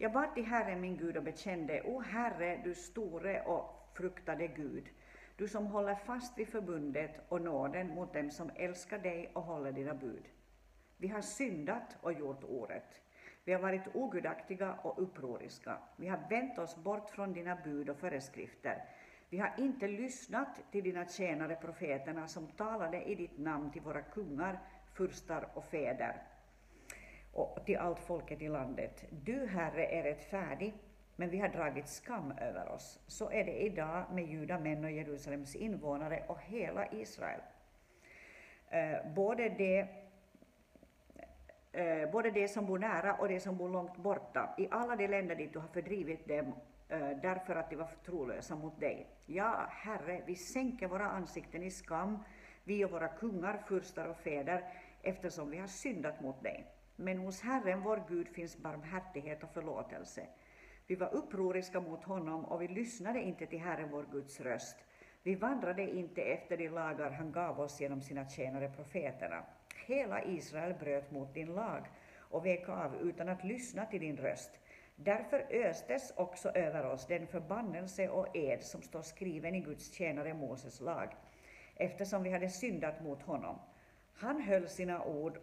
Jag 0.01 0.12
bad 0.12 0.33
till 0.33 0.45
Herren 0.45 0.81
min 0.81 0.98
Gud 0.98 1.18
och 1.18 1.24
bekände, 1.24 1.81
O 1.81 2.00
Herre, 2.00 2.62
du 2.63 2.75
store 2.75 3.42
och 3.42 3.89
fruktade 3.94 4.48
Gud, 4.48 4.89
du 5.36 5.48
som 5.48 5.68
håller 5.68 5.95
fast 5.95 6.38
vid 6.38 6.48
förbundet 6.48 7.12
och 7.30 7.42
nåden 7.42 7.88
mot 7.88 8.13
dem 8.13 8.31
som 8.31 8.51
älskar 8.56 9.00
dig 9.00 9.31
och 9.33 9.44
håller 9.44 9.71
dina 9.71 9.94
bud. 9.94 10.24
Vi 10.98 11.07
har 11.07 11.21
syndat 11.21 11.98
och 12.01 12.13
gjort 12.13 12.43
orätt. 12.43 13.01
Vi 13.43 13.53
har 13.53 13.60
varit 13.62 13.96
ogudaktiga 13.96 14.74
och 14.74 15.03
upproriska. 15.03 15.77
Vi 15.96 16.08
har 16.08 16.29
vänt 16.29 16.58
oss 16.58 16.75
bort 16.75 17.10
från 17.10 17.34
dina 17.34 17.55
bud 17.55 17.89
och 17.89 17.98
föreskrifter. 17.98 18.84
Vi 19.29 19.38
har 19.38 19.53
inte 19.58 19.88
lyssnat 19.88 20.72
till 20.72 20.84
dina 20.84 21.05
tjänare 21.05 21.55
profeterna 21.55 22.27
som 22.27 22.48
talade 22.48 23.03
i 23.03 23.15
ditt 23.15 23.38
namn 23.38 23.72
till 23.72 23.81
våra 23.81 24.01
kungar, 24.01 24.60
furstar 24.93 25.48
och 25.53 25.65
fäder 25.65 26.22
och 27.33 27.65
till 27.65 27.77
allt 27.77 28.00
folket 28.00 28.41
i 28.41 28.50
landet. 28.50 29.05
Du, 29.09 29.45
Herre, 29.45 29.85
är 29.85 30.03
rättfärdig, 30.03 30.73
men 31.15 31.29
vi 31.29 31.39
har 31.39 31.50
dragit 31.50 31.88
skam 31.88 32.31
över 32.31 32.69
oss. 32.69 33.00
Så 33.07 33.31
är 33.31 33.43
det 33.43 33.61
idag 33.61 34.05
med 34.13 34.25
judamän 34.25 34.83
och 34.85 34.91
Jerusalems 34.91 35.55
invånare 35.55 36.23
och 36.27 36.41
hela 36.41 36.91
Israel. 36.91 37.41
Eh, 38.69 39.13
både 39.15 39.50
det 39.50 39.88
eh, 41.71 42.11
både 42.11 42.31
de 42.31 42.47
som 42.47 42.65
bor 42.65 42.79
nära 42.79 43.13
och 43.13 43.27
de 43.27 43.39
som 43.39 43.57
bor 43.57 43.69
långt 43.69 43.97
borta, 43.97 44.55
i 44.57 44.67
alla 44.71 44.95
de 44.95 45.07
länder 45.07 45.35
dit 45.35 45.53
du 45.53 45.59
har 45.59 45.67
fördrivit 45.67 46.27
dem 46.27 46.53
eh, 46.89 47.09
därför 47.21 47.55
att 47.55 47.69
de 47.69 47.75
var 47.75 47.89
trolösa 48.05 48.55
mot 48.55 48.79
dig. 48.79 49.07
Ja, 49.25 49.65
Herre, 49.69 50.21
vi 50.25 50.35
sänker 50.35 50.88
våra 50.88 51.09
ansikten 51.09 51.63
i 51.63 51.71
skam, 51.71 52.23
vi 52.63 52.85
och 52.85 52.91
våra 52.91 53.07
kungar, 53.07 53.63
furstar 53.67 54.05
och 54.05 54.17
fäder, 54.17 54.63
eftersom 55.01 55.50
vi 55.50 55.57
har 55.57 55.67
syndat 55.67 56.21
mot 56.21 56.43
dig. 56.43 56.67
Men 57.01 57.17
hos 57.17 57.41
Herren, 57.41 57.81
vår 57.81 58.03
Gud, 58.10 58.27
finns 58.27 58.58
barmhärtighet 58.58 59.43
och 59.43 59.53
förlåtelse. 59.53 60.27
Vi 60.88 60.96
var 60.96 61.13
upproriska 61.13 61.79
mot 61.79 62.03
honom 62.03 62.46
och 62.46 62.62
vi 62.62 62.67
lyssnade 62.67 63.22
inte 63.22 63.46
till 63.46 63.60
Herren, 63.60 63.89
vår 63.91 64.05
Guds 64.12 64.39
röst. 64.39 64.77
Vi 65.24 65.36
vandrade 65.36 65.96
inte 65.96 66.22
efter 66.22 66.58
de 66.58 66.70
lagar 66.70 67.12
han 67.12 67.31
gav 67.31 67.60
oss 67.60 67.81
genom 67.81 68.01
sina 68.01 68.29
tjänare 68.29 68.70
profeterna. 68.75 69.43
Hela 69.86 70.24
Israel 70.24 70.74
bröt 70.79 71.12
mot 71.12 71.34
din 71.34 71.53
lag 71.53 71.86
och 72.17 72.46
vek 72.46 72.70
av 72.70 72.96
utan 72.96 73.29
att 73.29 73.43
lyssna 73.43 73.86
till 73.86 74.01
din 74.01 74.17
röst. 74.17 74.51
Därför 74.96 75.48
östes 75.50 76.13
också 76.15 76.50
över 76.50 76.86
oss 76.86 77.08
den 77.08 77.27
förbannelse 77.27 78.10
och 78.10 78.36
ed 78.36 78.63
som 78.63 78.81
står 78.81 79.01
skriven 79.01 79.55
i 79.55 79.60
Guds 79.60 79.93
tjänare 79.93 80.34
Moses 80.34 80.81
lag, 80.81 81.15
eftersom 81.75 82.24
vi 82.24 82.31
hade 82.31 82.50
syndat 82.50 83.03
mot 83.03 83.22
honom. 83.22 83.60
Han 84.13 84.41
höll 84.41 84.67
sina 84.70 85.03
ord 85.03 85.39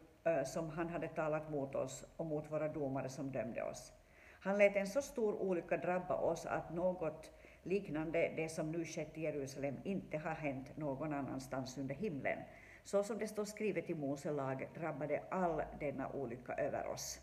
som 0.46 0.70
han 0.70 0.88
hade 0.88 1.08
talat 1.08 1.50
mot 1.50 1.74
oss 1.74 2.04
och 2.16 2.26
mot 2.26 2.52
våra 2.52 2.68
domare 2.68 3.08
som 3.08 3.32
dömde 3.32 3.62
oss. 3.62 3.92
Han 4.40 4.58
lät 4.58 4.76
en 4.76 4.86
så 4.86 5.02
stor 5.02 5.42
olycka 5.42 5.76
drabba 5.76 6.14
oss 6.14 6.46
att 6.46 6.74
något 6.74 7.30
liknande 7.62 8.32
det 8.36 8.48
som 8.48 8.72
nu 8.72 8.84
skett 8.84 9.18
i 9.18 9.20
Jerusalem 9.20 9.76
inte 9.84 10.18
har 10.18 10.34
hänt 10.34 10.76
någon 10.76 11.12
annanstans 11.12 11.78
under 11.78 11.94
himlen. 11.94 12.38
Så 12.84 13.02
som 13.02 13.18
det 13.18 13.28
står 13.28 13.44
skrivet 13.44 13.90
i 13.90 13.94
Mose 13.94 14.30
lag 14.30 14.68
drabbade 14.74 15.22
all 15.30 15.62
denna 15.80 16.08
olycka 16.08 16.54
över 16.54 16.86
oss. 16.86 17.20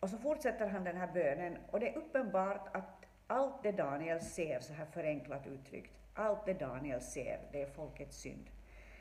Och 0.00 0.10
så 0.10 0.18
fortsätter 0.18 0.66
han 0.66 0.84
den 0.84 0.96
här 0.96 1.12
bönen 1.12 1.58
och 1.70 1.80
det 1.80 1.88
är 1.88 1.98
uppenbart 1.98 2.76
att 2.76 3.06
allt 3.26 3.62
det 3.62 3.72
Daniel 3.72 4.20
ser, 4.20 4.60
så 4.60 4.72
här 4.72 4.86
förenklat 4.86 5.46
uttryckt, 5.46 5.92
allt 6.14 6.46
det 6.46 6.54
Daniel 6.54 7.00
ser, 7.00 7.40
det 7.52 7.62
är 7.62 7.66
folkets 7.66 8.16
synd. 8.16 8.50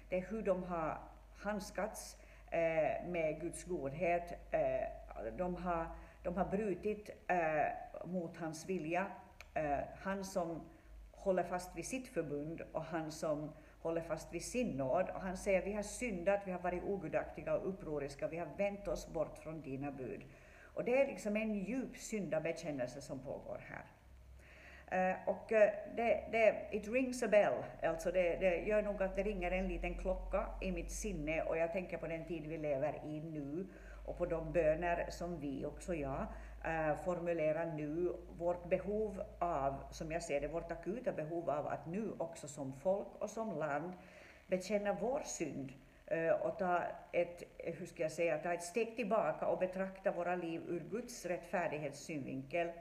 Det 0.09 0.17
är 0.17 0.21
hur 0.21 0.41
de 0.41 0.63
har 0.63 1.01
handskats 1.37 2.17
Eh, 2.51 3.07
med 3.07 3.41
Guds 3.41 3.63
godhet. 3.63 4.33
Eh, 4.51 5.31
de, 5.37 5.55
har, 5.55 5.87
de 6.23 6.37
har 6.37 6.45
brutit 6.45 7.09
eh, 7.27 8.07
mot 8.07 8.37
hans 8.37 8.69
vilja. 8.69 9.07
Eh, 9.53 9.79
han 9.95 10.23
som 10.25 10.61
håller 11.11 11.43
fast 11.43 11.77
vid 11.77 11.85
sitt 11.85 12.07
förbund 12.07 12.61
och 12.71 12.83
han 12.83 13.11
som 13.11 13.51
håller 13.79 14.01
fast 14.01 14.33
vid 14.33 14.43
sin 14.43 14.77
nåd. 14.77 15.09
Och 15.15 15.21
han 15.21 15.37
säger 15.37 15.61
vi 15.61 15.73
har 15.73 15.83
syndat, 15.83 16.41
vi 16.45 16.51
har 16.51 16.59
varit 16.59 16.83
ogudaktiga 16.83 17.57
och 17.57 17.69
upproriska, 17.69 18.27
vi 18.27 18.37
har 18.37 18.49
vänt 18.57 18.87
oss 18.87 19.13
bort 19.13 19.37
från 19.37 19.61
dina 19.61 19.91
bud. 19.91 20.23
Och 20.73 20.83
det 20.83 21.01
är 21.01 21.07
liksom 21.07 21.37
en 21.37 21.55
djup 21.55 21.97
syndabekännelse 21.97 23.01
som 23.01 23.19
pågår 23.19 23.61
här. 23.69 23.85
Uh, 24.93 25.29
och 25.29 25.51
eh, 25.51 25.71
det, 25.95 26.23
det, 26.31 26.67
it 26.71 26.87
rings 26.87 27.23
a 27.23 27.27
bell, 27.27 27.53
alltså 27.83 28.11
det, 28.11 28.37
det, 28.39 28.57
gör 28.57 28.81
nog 28.81 29.03
att 29.03 29.15
det 29.15 29.23
ringer 29.23 29.51
en 29.51 29.67
liten 29.67 29.95
klocka 29.95 30.45
i 30.61 30.71
mitt 30.71 30.91
sinne 30.91 31.41
och 31.41 31.57
jag 31.57 31.71
tänker 31.71 31.97
på 31.97 32.07
den 32.07 32.25
tid 32.25 32.47
vi 32.47 32.57
lever 32.57 33.01
i 33.05 33.21
nu 33.21 33.67
och 34.05 34.17
på 34.17 34.25
de 34.25 34.51
böner 34.51 35.05
som 35.09 35.39
vi, 35.39 35.65
också 35.65 35.95
jag, 35.95 36.25
uh, 36.65 36.89
eh, 36.89 36.95
formulerar 36.95 37.65
nu. 37.65 38.13
Vårt 38.37 38.69
behov 38.69 39.23
av, 39.39 39.83
som 39.91 40.11
jag 40.11 40.23
ser 40.23 40.41
det, 40.41 40.47
vårt 40.47 40.71
akuta 40.71 41.11
behov 41.11 41.49
av 41.49 41.67
att 41.67 41.87
nu 41.87 42.11
också 42.17 42.47
som 42.47 42.73
folk 42.73 43.07
och 43.19 43.29
som 43.29 43.57
land 43.59 43.93
bekänna 44.47 44.93
vår 44.93 45.21
synd 45.25 45.73
och 46.41 46.57
ta 46.57 46.83
ett, 47.11 47.43
hur 47.57 47.85
ska 47.85 48.03
jag 48.03 48.11
säga, 48.11 48.37
ta 48.37 48.53
ett 48.53 48.63
steg 48.63 48.95
tillbaka 48.95 49.47
och 49.47 49.59
betrakta 49.59 50.11
våra 50.11 50.35
liv 50.35 50.61
ur 50.67 50.79
Guds 50.79 51.25
rättfärdighetssynvinkel, 51.25 52.71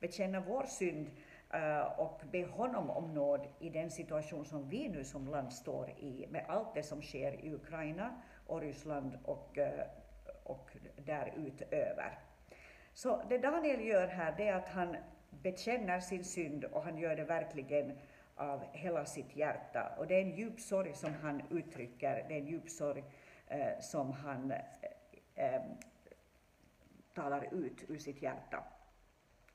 bekänna 0.00 0.40
vår 0.40 0.62
synd 0.62 1.10
Eh, 1.54 2.00
och 2.00 2.20
be 2.32 2.46
honom 2.46 2.90
om 2.90 3.14
nåd 3.14 3.46
i 3.58 3.70
den 3.70 3.90
situation 3.90 4.44
som 4.44 4.68
vi 4.68 4.88
nu 4.88 5.04
som 5.04 5.28
land 5.28 5.52
står 5.52 5.90
i 5.90 6.26
med 6.30 6.44
allt 6.48 6.74
det 6.74 6.82
som 6.82 7.02
sker 7.02 7.44
i 7.44 7.54
Ukraina 7.54 8.22
och 8.46 8.60
Ryssland 8.60 9.18
och, 9.24 9.58
eh, 9.58 9.86
och 10.44 10.76
därutöver. 10.96 12.18
Så 12.94 13.22
det 13.28 13.38
Daniel 13.38 13.80
gör 13.80 14.06
här 14.06 14.34
det 14.36 14.48
är 14.48 14.54
att 14.54 14.68
han 14.68 14.96
bekänner 15.30 16.00
sin 16.00 16.24
synd 16.24 16.64
och 16.64 16.82
han 16.82 16.98
gör 16.98 17.16
det 17.16 17.24
verkligen 17.24 17.98
av 18.34 18.64
hela 18.72 19.04
sitt 19.04 19.36
hjärta. 19.36 19.94
Och 19.98 20.06
det 20.06 20.14
är 20.14 20.22
en 20.22 20.36
djup 20.36 20.60
sorg 20.60 20.94
som 20.94 21.14
han 21.14 21.42
uttrycker, 21.50 22.24
det 22.28 22.34
är 22.34 22.38
en 22.38 22.46
djup 22.46 22.70
sorg 22.70 23.04
eh, 23.46 23.80
som 23.80 24.12
han 24.12 24.52
eh, 25.34 25.62
talar 27.14 27.54
ut 27.54 27.84
ur 27.90 27.98
sitt 27.98 28.22
hjärta. 28.22 28.64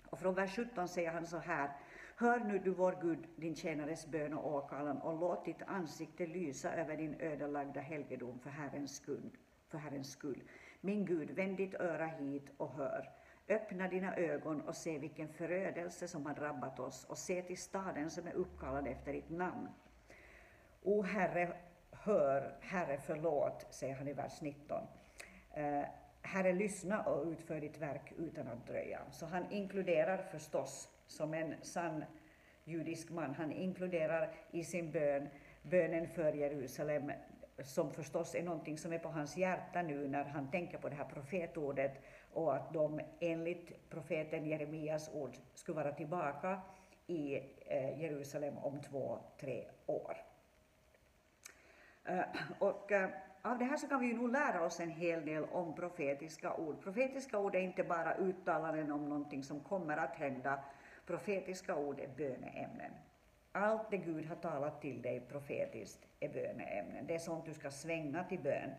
Och 0.09 0.19
från 0.19 0.35
vers 0.35 0.55
17 0.55 0.87
säger 0.87 1.11
han 1.11 1.25
så 1.25 1.37
här 1.37 1.71
Hör 2.19 2.39
nu 2.39 2.59
du 2.59 2.71
vår 2.71 2.97
Gud 3.01 3.27
din 3.35 3.55
tjänares 3.55 4.07
bön 4.07 4.33
och 4.33 4.53
åkallan 4.53 4.97
och 4.97 5.19
låt 5.19 5.45
ditt 5.45 5.61
ansikte 5.67 6.27
lysa 6.27 6.73
över 6.73 6.97
din 6.97 7.15
ödelagda 7.19 7.81
helgedom 7.81 8.39
för 8.39 8.49
Herrens 8.49 8.95
skull. 8.95 9.37
För 9.67 9.77
Herrens 9.77 10.11
skull. 10.11 10.43
Min 10.81 11.05
Gud, 11.05 11.31
vänd 11.31 11.57
ditt 11.57 11.73
öra 11.73 12.05
hit 12.05 12.49
och 12.57 12.73
hör. 12.73 13.09
Öppna 13.49 13.87
dina 13.87 14.15
ögon 14.15 14.61
och 14.61 14.75
se 14.75 14.97
vilken 14.97 15.29
förödelse 15.29 16.07
som 16.07 16.25
har 16.25 16.33
drabbat 16.33 16.79
oss 16.79 17.05
och 17.05 17.17
se 17.17 17.41
till 17.41 17.57
staden 17.57 18.09
som 18.09 18.27
är 18.27 18.33
uppkallad 18.33 18.87
efter 18.87 19.13
ditt 19.13 19.29
namn. 19.29 19.67
O 20.83 21.01
Herre, 21.01 21.53
hör, 21.91 22.57
Herre 22.61 22.97
förlåt, 22.97 23.67
säger 23.69 23.95
han 23.95 24.07
i 24.07 24.13
vers 24.13 24.41
19. 24.41 24.87
Herre, 26.21 26.53
lyssna 26.53 27.03
och 27.03 27.27
utför 27.27 27.61
ditt 27.61 27.77
verk 27.77 28.13
utan 28.17 28.47
att 28.47 28.67
dröja. 28.67 28.99
Så 29.11 29.25
han 29.25 29.51
inkluderar 29.51 30.17
förstås 30.17 30.89
som 31.07 31.33
en 31.33 31.55
sann 31.61 32.03
judisk 32.63 33.09
man. 33.09 33.33
Han 33.33 33.51
inkluderar 33.51 34.35
i 34.51 34.63
sin 34.63 34.91
bön 34.91 35.29
bönen 35.61 36.07
för 36.07 36.33
Jerusalem, 36.33 37.11
som 37.63 37.91
förstås 37.91 38.35
är 38.35 38.43
någonting 38.43 38.77
som 38.77 38.93
är 38.93 38.99
på 38.99 39.09
hans 39.09 39.37
hjärta 39.37 39.81
nu 39.81 40.07
när 40.07 40.23
han 40.23 40.51
tänker 40.51 40.77
på 40.77 40.89
det 40.89 40.95
här 40.95 41.05
profetordet 41.05 42.01
och 42.33 42.55
att 42.55 42.73
de 42.73 42.99
enligt 43.19 43.89
profeten 43.89 44.45
Jeremias 44.45 45.09
ord 45.13 45.37
skulle 45.55 45.75
vara 45.75 45.91
tillbaka 45.91 46.61
i 47.07 47.35
eh, 47.65 48.01
Jerusalem 48.01 48.57
om 48.57 48.81
två, 48.81 49.19
tre 49.39 49.65
år. 49.85 50.17
Eh, 52.05 52.23
och 52.59 52.91
eh, 52.91 53.09
av 53.41 53.57
det 53.57 53.65
här 53.65 53.77
så 53.77 53.87
kan 53.87 53.99
vi 53.99 54.07
ju 54.07 54.13
nog 54.13 54.31
lära 54.31 54.65
oss 54.65 54.79
en 54.79 54.89
hel 54.89 55.25
del 55.25 55.43
om 55.43 55.75
profetiska 55.75 56.53
ord. 56.53 56.81
Profetiska 56.83 57.39
ord 57.39 57.55
är 57.55 57.59
inte 57.59 57.83
bara 57.83 58.15
uttalanden 58.15 58.91
om 58.91 59.09
någonting 59.09 59.43
som 59.43 59.59
kommer 59.59 59.97
att 59.97 60.15
hända, 60.15 60.59
Profetiska 61.09 61.75
ord 61.75 61.99
är 61.99 62.07
böneämnen. 62.07 62.91
Allt 63.51 63.91
det 63.91 63.97
Gud 63.97 64.25
har 64.25 64.35
talat 64.35 64.81
till 64.81 65.01
dig 65.01 65.19
profetiskt 65.19 66.07
är 66.19 66.29
böneämnen. 66.29 67.07
Det 67.07 67.15
är 67.15 67.19
sånt 67.19 67.45
du 67.45 67.53
ska 67.53 67.71
svänga 67.71 68.23
till 68.23 68.39
bön. 68.39 68.69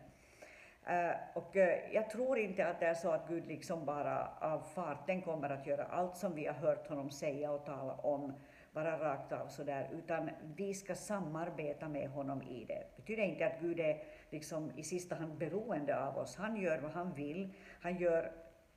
Uh, 0.89 1.15
och 1.35 1.55
uh, 1.55 1.93
jag 1.93 2.09
tror 2.09 2.37
inte 2.37 2.67
att 2.67 2.79
det 2.79 2.85
är 2.85 2.93
så 2.93 3.11
att 3.11 3.27
Gud 3.27 3.47
liksom 3.47 3.85
bara 3.85 4.27
av 4.39 4.59
farten 4.59 5.21
kommer 5.21 5.49
att 5.49 5.67
göra 5.67 5.83
allt 5.83 6.17
som 6.17 6.35
vi 6.35 6.45
har 6.45 6.53
hört 6.53 6.87
honom 6.87 7.09
säga 7.09 7.51
och 7.51 7.65
tala 7.65 7.93
om, 7.93 8.33
bara 8.71 8.99
rakt 8.99 9.31
av 9.31 9.47
sådär, 9.47 9.89
utan 9.93 10.29
vi 10.55 10.73
ska 10.73 10.95
samarbeta 10.95 11.89
med 11.89 12.09
honom 12.09 12.41
i 12.41 12.65
det. 12.65 12.83
Det 12.95 13.01
betyder 13.01 13.23
inte 13.23 13.45
att 13.45 13.59
Gud 13.59 13.79
är 13.79 14.03
liksom 14.31 14.71
i 14.75 14.83
sista 14.83 15.15
hand 15.15 15.37
beroende 15.37 16.03
av 16.03 16.17
oss. 16.17 16.35
Han 16.35 16.57
gör 16.57 16.79
vad 16.79 16.91
han 16.91 17.13
vill. 17.13 17.53
Han 17.81 17.97
gör 17.97 18.31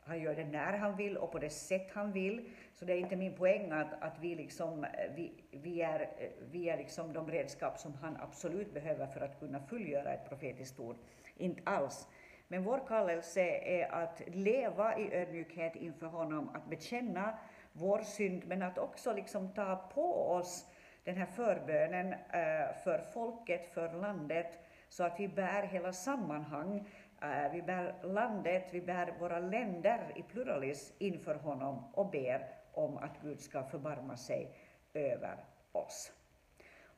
han 0.07 0.21
gör 0.21 0.35
det 0.35 0.45
när 0.45 0.73
han 0.73 0.97
vill 0.97 1.17
och 1.17 1.33
på 1.33 1.39
det 1.39 1.51
sätt 1.51 1.91
han 1.93 2.13
vill. 2.13 2.51
Så 2.73 2.85
det 2.85 2.93
är 2.93 2.99
inte 2.99 3.17
min 3.17 3.37
poäng 3.37 3.71
att, 3.71 4.03
att 4.03 4.19
vi, 4.21 4.35
liksom, 4.35 4.85
eh, 4.85 4.91
vi, 5.15 5.33
vi, 5.51 5.83
är, 5.83 6.01
eh, 6.01 6.29
vi 6.51 6.69
är 6.69 6.77
liksom 6.77 7.13
de 7.13 7.31
redskap 7.31 7.79
som 7.79 7.95
han 7.95 8.17
absolut 8.17 8.75
behöver 8.75 9.07
för 9.07 9.21
att 9.21 9.39
kunna 9.39 9.61
fullgöra 9.61 10.13
ett 10.13 10.29
profetiskt 10.29 10.81
ord. 10.81 10.97
Inte 11.37 11.63
alls. 11.65 12.09
Men 12.49 12.65
vår 12.65 12.87
kallelse 12.89 13.43
är 13.65 13.93
att 13.93 14.23
leva 14.27 14.99
i 14.99 15.15
ödmjukhet 15.15 15.77
inför 15.77 16.07
honom, 16.07 16.51
att 16.55 16.71
bekänna 16.71 17.39
vår 17.73 17.99
synd, 17.99 18.47
men 18.47 18.63
att 18.63 18.79
också 18.79 19.13
liksom 19.13 19.55
ta 19.55 19.77
på 19.77 20.29
oss 20.29 20.67
den 21.05 21.17
här 21.17 21.27
förbönen 21.27 22.13
eh, 22.13 22.75
för 22.85 22.99
folket, 23.13 23.75
för 23.75 23.93
landet, 23.93 24.59
så 24.89 25.05
att 25.05 25.21
vi 25.21 25.29
bär 25.29 25.63
hela 25.63 25.93
sammanhang 25.93 26.89
eh, 27.23 27.53
vi 27.53 27.63
bär 27.63 27.95
landet, 28.03 28.69
vi 28.71 28.81
bär 28.81 29.15
våra 29.21 29.39
länder 29.39 30.13
i 30.17 30.23
pluralis 30.23 30.93
inför 30.99 31.35
honom 31.35 31.85
och 31.95 32.11
ber 32.11 32.49
om 32.73 32.97
att 32.97 33.23
Gud 33.23 33.41
ska 33.41 33.63
förbarma 33.63 34.17
sig 34.17 34.57
över 34.95 35.45
oss. 35.73 36.13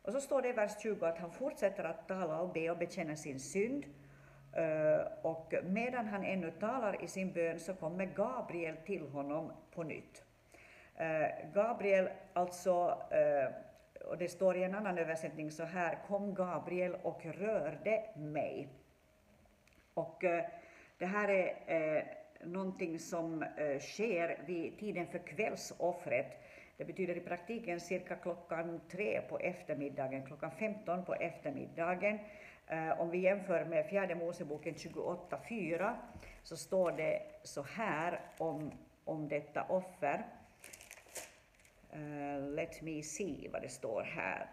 Och 0.02 0.12
så 0.12 0.20
står 0.20 0.42
det 0.42 0.48
i 0.48 0.52
vers 0.52 0.82
20 0.82 1.06
att 1.06 1.18
han 1.18 1.30
fortsätter 1.30 1.84
att 1.84 2.08
tala 2.08 2.40
och 2.40 2.52
be 2.52 2.70
och 2.70 2.78
bekänna 2.78 3.16
sin 3.16 3.40
synd. 3.40 3.84
Eh, 4.52 5.06
och 5.22 5.54
medan 5.64 6.06
han 6.06 6.24
ännu 6.24 6.50
talar 6.50 7.04
i 7.04 7.08
sin 7.08 7.32
bön 7.32 7.60
så 7.60 7.74
kommer 7.74 8.04
Gabriel 8.04 8.76
till 8.76 9.08
honom 9.08 9.52
på 9.70 9.82
nytt. 9.82 10.24
Eh, 10.94 11.50
Gabriel, 11.54 12.08
alltså, 12.32 13.02
och 14.06 14.18
det 14.18 14.28
står 14.28 14.56
i 14.56 14.62
en 14.62 14.74
annan 14.74 14.98
översättning 14.98 15.50
så 15.50 15.64
här, 15.64 15.98
kom 16.08 16.34
Gabriel 16.34 16.96
och 17.02 17.26
rörde 17.26 18.04
mig. 18.16 18.68
Och 19.94 20.24
eh, 20.24 20.44
det 20.98 21.06
här 21.06 21.28
är 21.28 21.96
eh, 21.96 22.04
någonting 22.46 22.98
som 22.98 23.42
eh, 23.42 23.78
sker 23.78 24.42
vid 24.46 24.78
tiden 24.78 25.06
för 25.06 25.18
kvällsoffret. 25.18 26.42
Det 26.76 26.84
betyder 26.84 27.16
i 27.16 27.20
praktiken 27.20 27.80
cirka 27.80 28.16
klockan 28.16 28.80
tre 28.90 29.20
på 29.28 29.38
eftermiddagen, 29.38 30.26
klockan 30.26 30.50
15 30.50 31.04
på 31.04 31.14
eftermiddagen. 31.14 32.18
Eh, 32.66 33.00
om 33.00 33.10
vi 33.10 33.18
jämför 33.18 33.64
med 33.64 33.86
fjärde 33.86 34.14
Moseboken 34.14 34.74
28.4 34.74 35.94
så 36.42 36.56
står 36.56 36.92
det 36.92 37.22
så 37.42 37.62
här 37.62 38.20
om, 38.38 38.72
om 39.04 39.28
detta 39.28 39.62
offer. 39.62 40.26
Uh, 41.96 42.54
let 42.54 42.82
me 42.82 43.02
see 43.02 43.48
vad 43.52 43.62
det 43.62 43.68
står 43.68 44.02
här. 44.02 44.50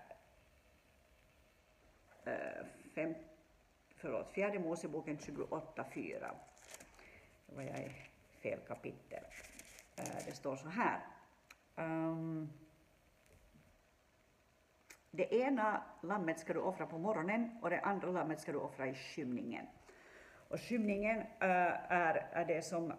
Uh, 2.27 2.65
fem, 2.95 3.13
förlåt, 3.95 4.29
fjärde 4.29 4.59
Moseboken 4.59 5.17
28.4. 5.17 6.31
Det 7.45 7.55
var 7.55 7.63
jag 7.63 7.79
i 7.79 7.91
fel 8.41 8.59
kapitel. 8.67 9.23
Uh, 9.99 10.25
det 10.25 10.31
står 10.31 10.55
så 10.55 10.69
här. 10.69 10.99
Um, 11.75 12.49
det 15.11 15.33
ena 15.33 15.83
lammet 16.01 16.39
ska 16.39 16.53
du 16.53 16.59
offra 16.59 16.85
på 16.85 16.97
morgonen 16.97 17.59
och 17.61 17.69
det 17.69 17.79
andra 17.79 18.11
lammet 18.11 18.41
ska 18.41 18.51
du 18.51 18.57
offra 18.57 18.87
i 18.87 18.93
skymningen. 18.93 19.65
Och 20.47 20.61
skymningen 20.61 21.17
uh, 21.19 21.91
är, 21.91 22.27
är 22.31 22.45
det 22.45 22.61
som 22.61 22.93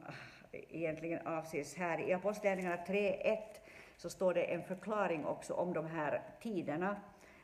egentligen 0.53 1.27
avses 1.27 1.77
här. 1.77 2.01
I 2.01 2.13
Apostlagärningarna 2.13 2.77
3.1 2.77 3.63
så 3.97 4.11
står 4.11 4.35
det 4.35 4.43
en 4.43 4.63
förklaring 4.63 5.27
också 5.27 5.55
om 5.55 5.73
de 5.73 5.87
här 5.87 6.23
tiderna. 6.43 6.97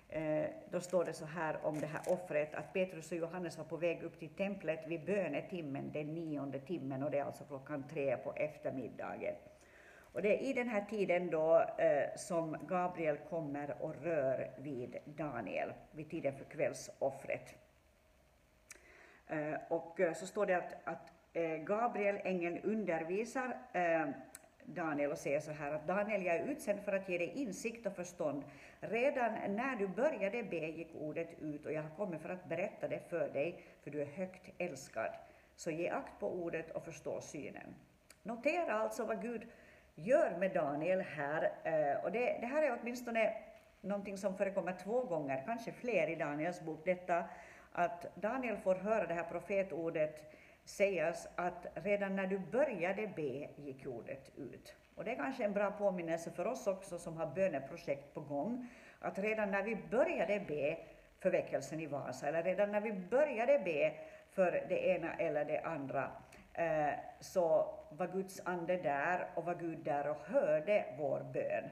Eh, 0.09 0.45
då 0.71 0.81
står 0.81 1.05
det 1.05 1.13
så 1.13 1.25
här 1.25 1.57
om 1.63 1.81
det 1.81 1.87
här 1.87 2.03
offret, 2.13 2.55
att 2.55 2.73
Petrus 2.73 3.13
och 3.13 3.19
Johannes 3.19 3.59
var 3.59 3.65
på 3.65 3.77
väg 3.77 4.03
upp 4.03 4.19
till 4.19 4.29
templet 4.29 4.87
vid 4.87 5.05
bönetimmen, 5.05 5.93
den 5.93 6.15
nionde 6.15 6.61
timmen, 6.61 7.03
och 7.03 7.11
det 7.11 7.19
är 7.19 7.25
alltså 7.25 7.45
klockan 7.45 7.89
tre 7.89 8.17
på 8.17 8.33
eftermiddagen. 8.33 9.35
Och 10.13 10.23
det 10.23 10.37
är 10.37 10.51
i 10.51 10.53
den 10.53 10.69
här 10.69 10.85
tiden 10.91 11.31
då 11.31 11.65
eh, 11.79 12.17
som 12.17 12.57
Gabriel 12.67 13.17
kommer 13.17 13.77
och 13.81 13.95
rör 14.03 14.51
vid 14.59 14.97
Daniel, 15.05 15.73
vid 15.91 16.11
tiden 16.11 16.37
för 16.37 16.45
kvällsoffret. 16.45 17.55
Eh, 19.27 19.55
och 19.69 20.01
eh, 20.01 20.13
så 20.13 20.27
står 20.27 20.47
det 20.47 20.57
att, 20.57 20.75
att 20.85 21.13
eh, 21.33 21.57
Gabriel, 21.57 22.21
ängeln, 22.25 22.59
undervisar 22.63 23.57
eh, 23.73 24.09
Daniel 24.75 25.11
och 25.13 25.19
säger 25.19 25.41
så 25.41 25.53
här 25.53 25.73
att 25.73 25.87
Daniel, 25.87 26.25
jag 26.25 26.37
är 26.37 26.47
utsänd 26.47 26.81
för 26.81 26.93
att 26.93 27.09
ge 27.09 27.19
dig 27.19 27.33
insikt 27.35 27.87
och 27.87 27.93
förstånd. 27.93 28.45
Redan 28.81 29.33
när 29.33 29.77
du 29.77 29.89
började 29.89 30.43
be 30.43 30.57
gick 30.57 30.95
ordet 30.95 31.29
ut 31.41 31.67
och 31.67 31.73
jag 31.73 31.83
har 31.83 31.97
kommit 31.97 32.21
för 32.21 32.29
att 32.29 32.49
berätta 32.49 32.89
det 32.89 33.01
för 33.09 33.29
dig, 33.29 33.63
för 33.83 33.91
du 33.91 34.03
är 34.03 34.07
högt 34.07 34.51
älskad. 34.59 35.11
Så 35.57 35.71
ge 35.71 35.89
akt 35.89 36.21
på 36.21 36.33
ordet 36.33 36.71
och 36.71 36.85
förstå 36.85 37.21
synen. 37.21 37.75
Notera 38.23 38.73
alltså 38.73 39.05
vad 39.05 39.23
Gud 39.23 39.43
gör 39.95 40.37
med 40.39 40.53
Daniel 40.53 41.01
här. 41.01 41.53
Eh, 41.65 42.05
och 42.05 42.13
det, 42.13 42.39
det 42.41 42.47
här 42.47 42.63
är 42.63 42.79
åtminstone 42.81 43.33
någonting 43.81 44.19
som 44.19 44.37
förekommer 44.37 44.77
två 44.85 45.05
gånger, 45.05 45.43
kanske 45.47 45.73
fler 45.73 46.09
i 46.09 46.15
Daniels 46.15 46.61
bok, 46.61 46.85
detta 46.85 47.25
att 47.73 48.07
Daniel 48.15 48.57
får 48.57 48.75
höra 48.75 49.07
det 49.07 49.15
här 49.15 49.25
profetordet 49.31 50.33
sägas 50.65 51.29
att 51.37 51.67
redan 51.75 52.17
när 52.17 52.27
du 52.27 52.39
började 52.39 53.07
be 53.17 53.49
gick 53.57 53.87
ordet 53.87 54.31
ut. 54.37 54.75
Och 54.95 55.05
det 55.05 55.11
är 55.11 55.17
kanske 55.17 55.45
en 55.45 55.53
bra 55.53 55.71
påminnelse 55.71 56.31
för 56.31 56.47
oss 56.47 56.67
också 56.67 56.99
som 56.99 57.17
har 57.17 57.27
böneprojekt 57.27 58.15
på 58.15 58.21
gång, 58.21 58.69
att 59.01 59.19
redan 59.19 59.51
när 59.51 59.63
vi 59.63 59.77
började 59.91 60.41
be 60.49 60.79
för 61.19 61.31
väckelsen 61.31 61.81
i 61.81 61.87
Vasa, 61.87 62.29
eller 62.29 62.43
redan 62.43 62.73
när 62.73 62.81
vi 62.81 62.93
började 62.93 63.59
be 63.59 63.93
för 64.31 64.67
det 64.69 64.87
ena 64.87 65.15
eller 65.15 65.45
det 65.45 65.61
andra, 65.61 66.11
eh, 66.55 66.91
så 67.21 67.75
var 67.91 68.07
Guds 68.07 68.41
ande 68.45 68.77
där 68.77 69.27
och 69.35 69.45
var 69.45 69.55
Gud 69.55 69.79
där 69.79 70.09
och 70.09 70.17
hörde 70.27 70.85
vår 70.99 71.21
bön. 71.21 71.65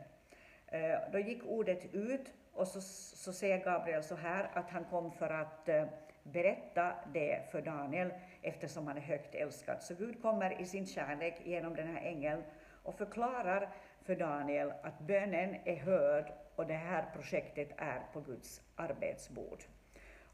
Eh, 0.66 0.98
då 1.12 1.18
gick 1.18 1.46
ordet 1.46 1.94
ut 1.94 2.32
och 2.52 2.68
så, 2.68 2.80
så 2.80 3.32
säger 3.32 3.64
Gabriel 3.64 4.02
så 4.02 4.14
här 4.14 4.50
att 4.54 4.70
han 4.70 4.84
kom 4.84 5.12
för 5.12 5.30
att 5.30 5.68
eh, 5.68 5.84
berätta 6.32 6.92
det 7.12 7.50
för 7.50 7.62
Daniel 7.62 8.12
eftersom 8.42 8.86
han 8.86 8.96
är 8.96 9.00
högt 9.00 9.34
älskad. 9.34 9.82
Så 9.82 9.94
Gud 9.94 10.22
kommer 10.22 10.60
i 10.60 10.64
sin 10.64 10.86
kärlek 10.86 11.40
genom 11.44 11.76
den 11.76 11.88
här 11.88 12.02
ängeln 12.02 12.42
och 12.82 12.94
förklarar 12.94 13.68
för 14.02 14.16
Daniel 14.16 14.72
att 14.82 14.98
bönen 15.00 15.56
är 15.64 15.76
hörd 15.76 16.32
och 16.56 16.66
det 16.66 16.74
här 16.74 17.04
projektet 17.14 17.68
är 17.76 18.02
på 18.12 18.20
Guds 18.20 18.62
arbetsbord. 18.76 19.62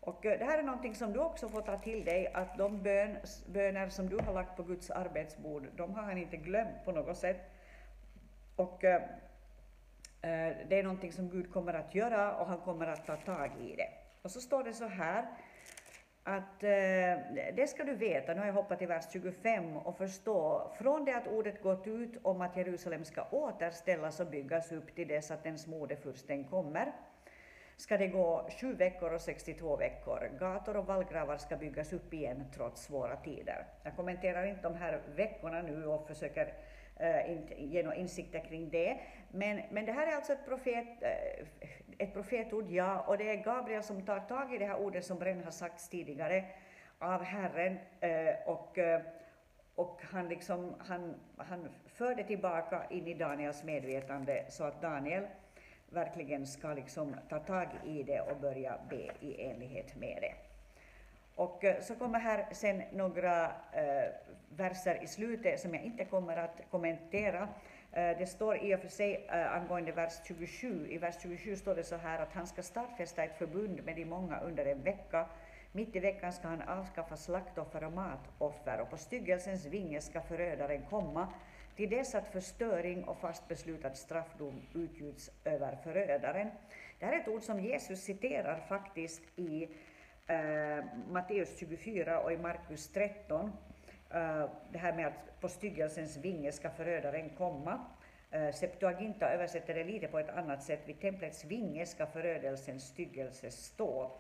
Och 0.01 0.27
eh, 0.27 0.39
det 0.39 0.45
här 0.45 0.59
är 0.59 0.63
någonting 0.63 0.95
som 0.95 1.13
du 1.13 1.19
också 1.19 1.49
får 1.49 1.63
ta 1.63 1.79
till 1.79 2.05
dig, 2.05 2.33
att 2.35 2.59
de 2.59 2.83
bön, 2.83 3.17
böner 3.47 3.89
som 3.89 4.09
du 4.09 4.19
har 4.19 4.33
lagt 4.33 4.57
på 4.57 4.63
Guds 4.63 4.91
arbetsbord, 4.91 5.69
de 5.77 5.95
har 5.95 6.03
han 6.03 6.19
inte 6.19 6.37
glömt 6.37 6.85
på 6.85 6.93
något 6.93 7.17
sätt. 7.17 7.51
Och 8.57 8.85
eh, 8.85 9.03
eh 10.23 10.57
det 10.69 10.79
är 10.79 10.83
någonting 10.83 11.13
som 11.13 11.31
Gud 11.31 11.53
kommer 11.53 11.75
att 11.75 11.95
göra 11.95 12.37
och 12.37 12.47
han 12.47 12.61
kommer 12.61 12.87
att 12.87 13.07
ta 13.07 13.17
tag 13.17 13.51
i 13.61 13.77
det. 13.77 13.89
Och 14.23 14.31
så 14.31 14.41
står 14.41 14.65
det 14.65 14.73
så 14.73 14.87
här, 14.87 15.27
att 16.25 16.63
eh, 16.63 16.71
det 17.55 17.69
ska 17.69 17.85
du 17.85 17.95
veta, 17.95 18.35
nu 18.35 18.41
har 18.41 18.47
jag 18.47 18.55
hoppat 18.55 18.79
till 18.79 18.89
vers 18.89 19.05
25 19.13 19.77
och 19.77 19.97
förstå, 19.97 20.71
från 20.79 21.05
det 21.05 21.17
att 21.17 21.27
ordet 21.27 21.63
gått 21.63 21.87
ut 21.87 22.19
om 22.23 22.41
att 22.41 22.57
Jerusalem 22.57 23.05
ska 23.05 23.25
återställas 23.31 24.21
och 24.21 24.27
byggas 24.27 24.73
upp 24.73 24.95
till 24.95 25.09
dess 25.09 25.31
att 25.31 25.43
den 25.43 25.59
modefursten 25.67 26.45
kommer, 26.45 26.93
ska 27.77 27.99
det 27.99 28.07
gå 28.07 28.49
sju 28.61 28.75
veckor 28.75 29.13
och 29.13 29.21
62 29.21 29.77
veckor. 29.77 30.31
Gator 30.39 30.77
och 30.77 30.87
vallgravar 30.87 31.37
ska 31.37 31.57
byggas 31.57 31.93
upp 31.93 32.15
igen 32.15 32.45
trots 32.55 32.83
svåra 32.83 33.17
tider. 33.17 33.67
Jag 33.83 33.97
kommenterar 33.97 34.47
inte 34.47 34.63
de 34.63 34.75
här 34.75 35.01
veckorna 35.17 35.63
nu 35.63 35.87
och 35.87 36.09
försöker 36.09 36.55
eh, 36.97 37.09
uh, 37.09 37.33
inte 37.33 37.63
ge 37.63 37.83
några 37.83 37.97
insikter 37.97 38.41
kring 38.41 38.69
det. 38.69 38.99
Men, 39.31 39.63
men 39.71 39.87
det 39.87 39.93
här 39.93 40.07
är 40.07 40.17
alltså 40.17 40.33
ett, 40.33 40.47
profet, 40.47 40.87
uh, 41.03 41.47
ett 41.99 42.13
profetord, 42.13 42.71
ja, 42.71 43.01
och 43.01 43.19
det 43.19 43.31
är 43.31 43.45
Gabriel 43.45 43.83
som 43.83 44.07
tar 44.07 44.21
tag 44.21 44.55
i 44.55 44.59
det 44.59 44.67
här 44.67 44.77
ordet 44.77 45.05
som 45.05 45.21
redan 45.21 45.45
har 45.45 45.51
sagts 45.51 45.89
tidigare 45.89 46.45
av 46.99 47.23
Herren 47.23 47.73
uh, 47.73 48.49
och 48.49 48.79
och 49.77 50.01
han, 50.11 50.29
liksom, 50.29 50.75
han, 50.79 51.15
han 51.37 51.69
för 51.87 52.15
det 52.15 52.25
tillbaka 52.25 52.83
in 52.91 53.07
i 53.07 53.15
Daniels 53.15 53.65
medvetande 53.65 54.45
så 54.49 54.65
att 54.65 54.83
Daniel 54.83 55.27
verkligen 55.95 56.47
ska 56.47 56.75
liksom 56.75 57.17
ta 57.29 57.39
tag 57.39 57.69
i 57.87 58.03
det 58.03 58.21
och 58.21 58.37
börja 58.37 58.79
be 58.91 59.11
i 59.21 59.45
enlighet 59.45 59.97
med 59.97 60.19
det. 60.21 60.35
Och 61.37 61.65
eh, 61.65 61.81
så 61.81 61.95
kommer 61.95 62.19
här 62.19 62.47
sen 62.53 62.83
några 62.93 63.45
eh, 63.73 64.11
verser 64.49 65.03
i 65.03 65.07
slutet 65.07 65.61
som 65.61 65.75
jag 65.75 65.83
inte 65.83 66.05
kommer 66.05 66.37
att 66.37 66.61
kommentera. 66.71 67.49
Eh, 67.93 68.19
det 68.19 68.27
står 68.27 68.57
i 68.65 68.75
och 68.75 68.81
för 68.81 68.89
sig 68.89 69.27
eh, 69.29 69.53
angående 69.53 69.93
vers 69.93 70.13
27, 70.25 70.89
i 70.91 70.99
vers 70.99 71.15
27 71.23 71.57
står 71.57 71.75
det 71.75 71.85
så 71.85 71.97
här 71.97 72.19
att 72.19 72.33
han 72.33 72.47
ska 72.47 72.63
stadfästa 72.63 73.25
ett 73.25 73.39
förbund 73.39 73.85
med 73.85 73.97
de 73.97 74.05
många 74.05 74.41
under 74.41 74.67
en 74.67 74.83
vecka. 74.83 75.27
Mitt 75.77 75.97
i 75.97 76.01
veckan 76.01 76.33
ska 76.33 76.49
han 76.49 76.63
avskaffa 76.63 77.17
slaktoffer 77.17 77.85
och 77.85 77.93
matoffer 77.93 78.81
och 78.81 78.91
på 78.91 78.97
styggelsens 78.97 79.67
vinge 79.67 80.01
ska 80.01 80.21
förödaren 80.21 80.83
komma 80.91 81.29
till 81.77 81.91
dess 81.91 82.15
att 82.15 82.29
förstöring 82.29 83.05
och 83.05 83.19
fast 83.19 83.49
beslutad 83.49 83.95
straffdom 83.95 84.63
utgjuts 84.75 85.31
över 85.45 85.77
förödaren. 85.85 86.51
Det 86.99 87.07
här 87.07 87.13
är 87.13 87.21
ett 87.21 87.29
ord 87.29 87.43
som 87.43 87.61
Jesus 87.61 88.01
citerar 88.01 88.61
faktiskt 88.69 89.23
i 89.37 89.69
eh, 90.27 90.85
Matteus 91.11 91.59
24 91.59 92.21
och 92.21 92.33
i 92.33 92.39
Markus 92.39 92.89
13. 92.89 93.53
Eh, 94.11 94.51
det 94.73 94.79
här 94.79 94.97
med 94.97 95.07
att 95.07 95.41
på 95.41 95.49
styggelsens 95.49 96.17
vinge 96.17 96.53
ska 96.53 96.71
förödaren 96.71 97.31
komma. 97.31 97.87
Eh, 98.31 98.53
Septuaginta 98.53 99.31
översätter 99.31 99.75
det 99.75 99.85
lite 99.85 100.09
på 100.09 100.19
ett 100.19 100.31
annat 100.31 100.63
sätt. 100.63 100.81
Vid 100.85 101.01
templets 101.01 101.45
vinge 101.45 101.87
ska 101.87 102.07
förödelsens 102.07 102.87
styggelse 102.87 103.51
stå. 103.51 104.11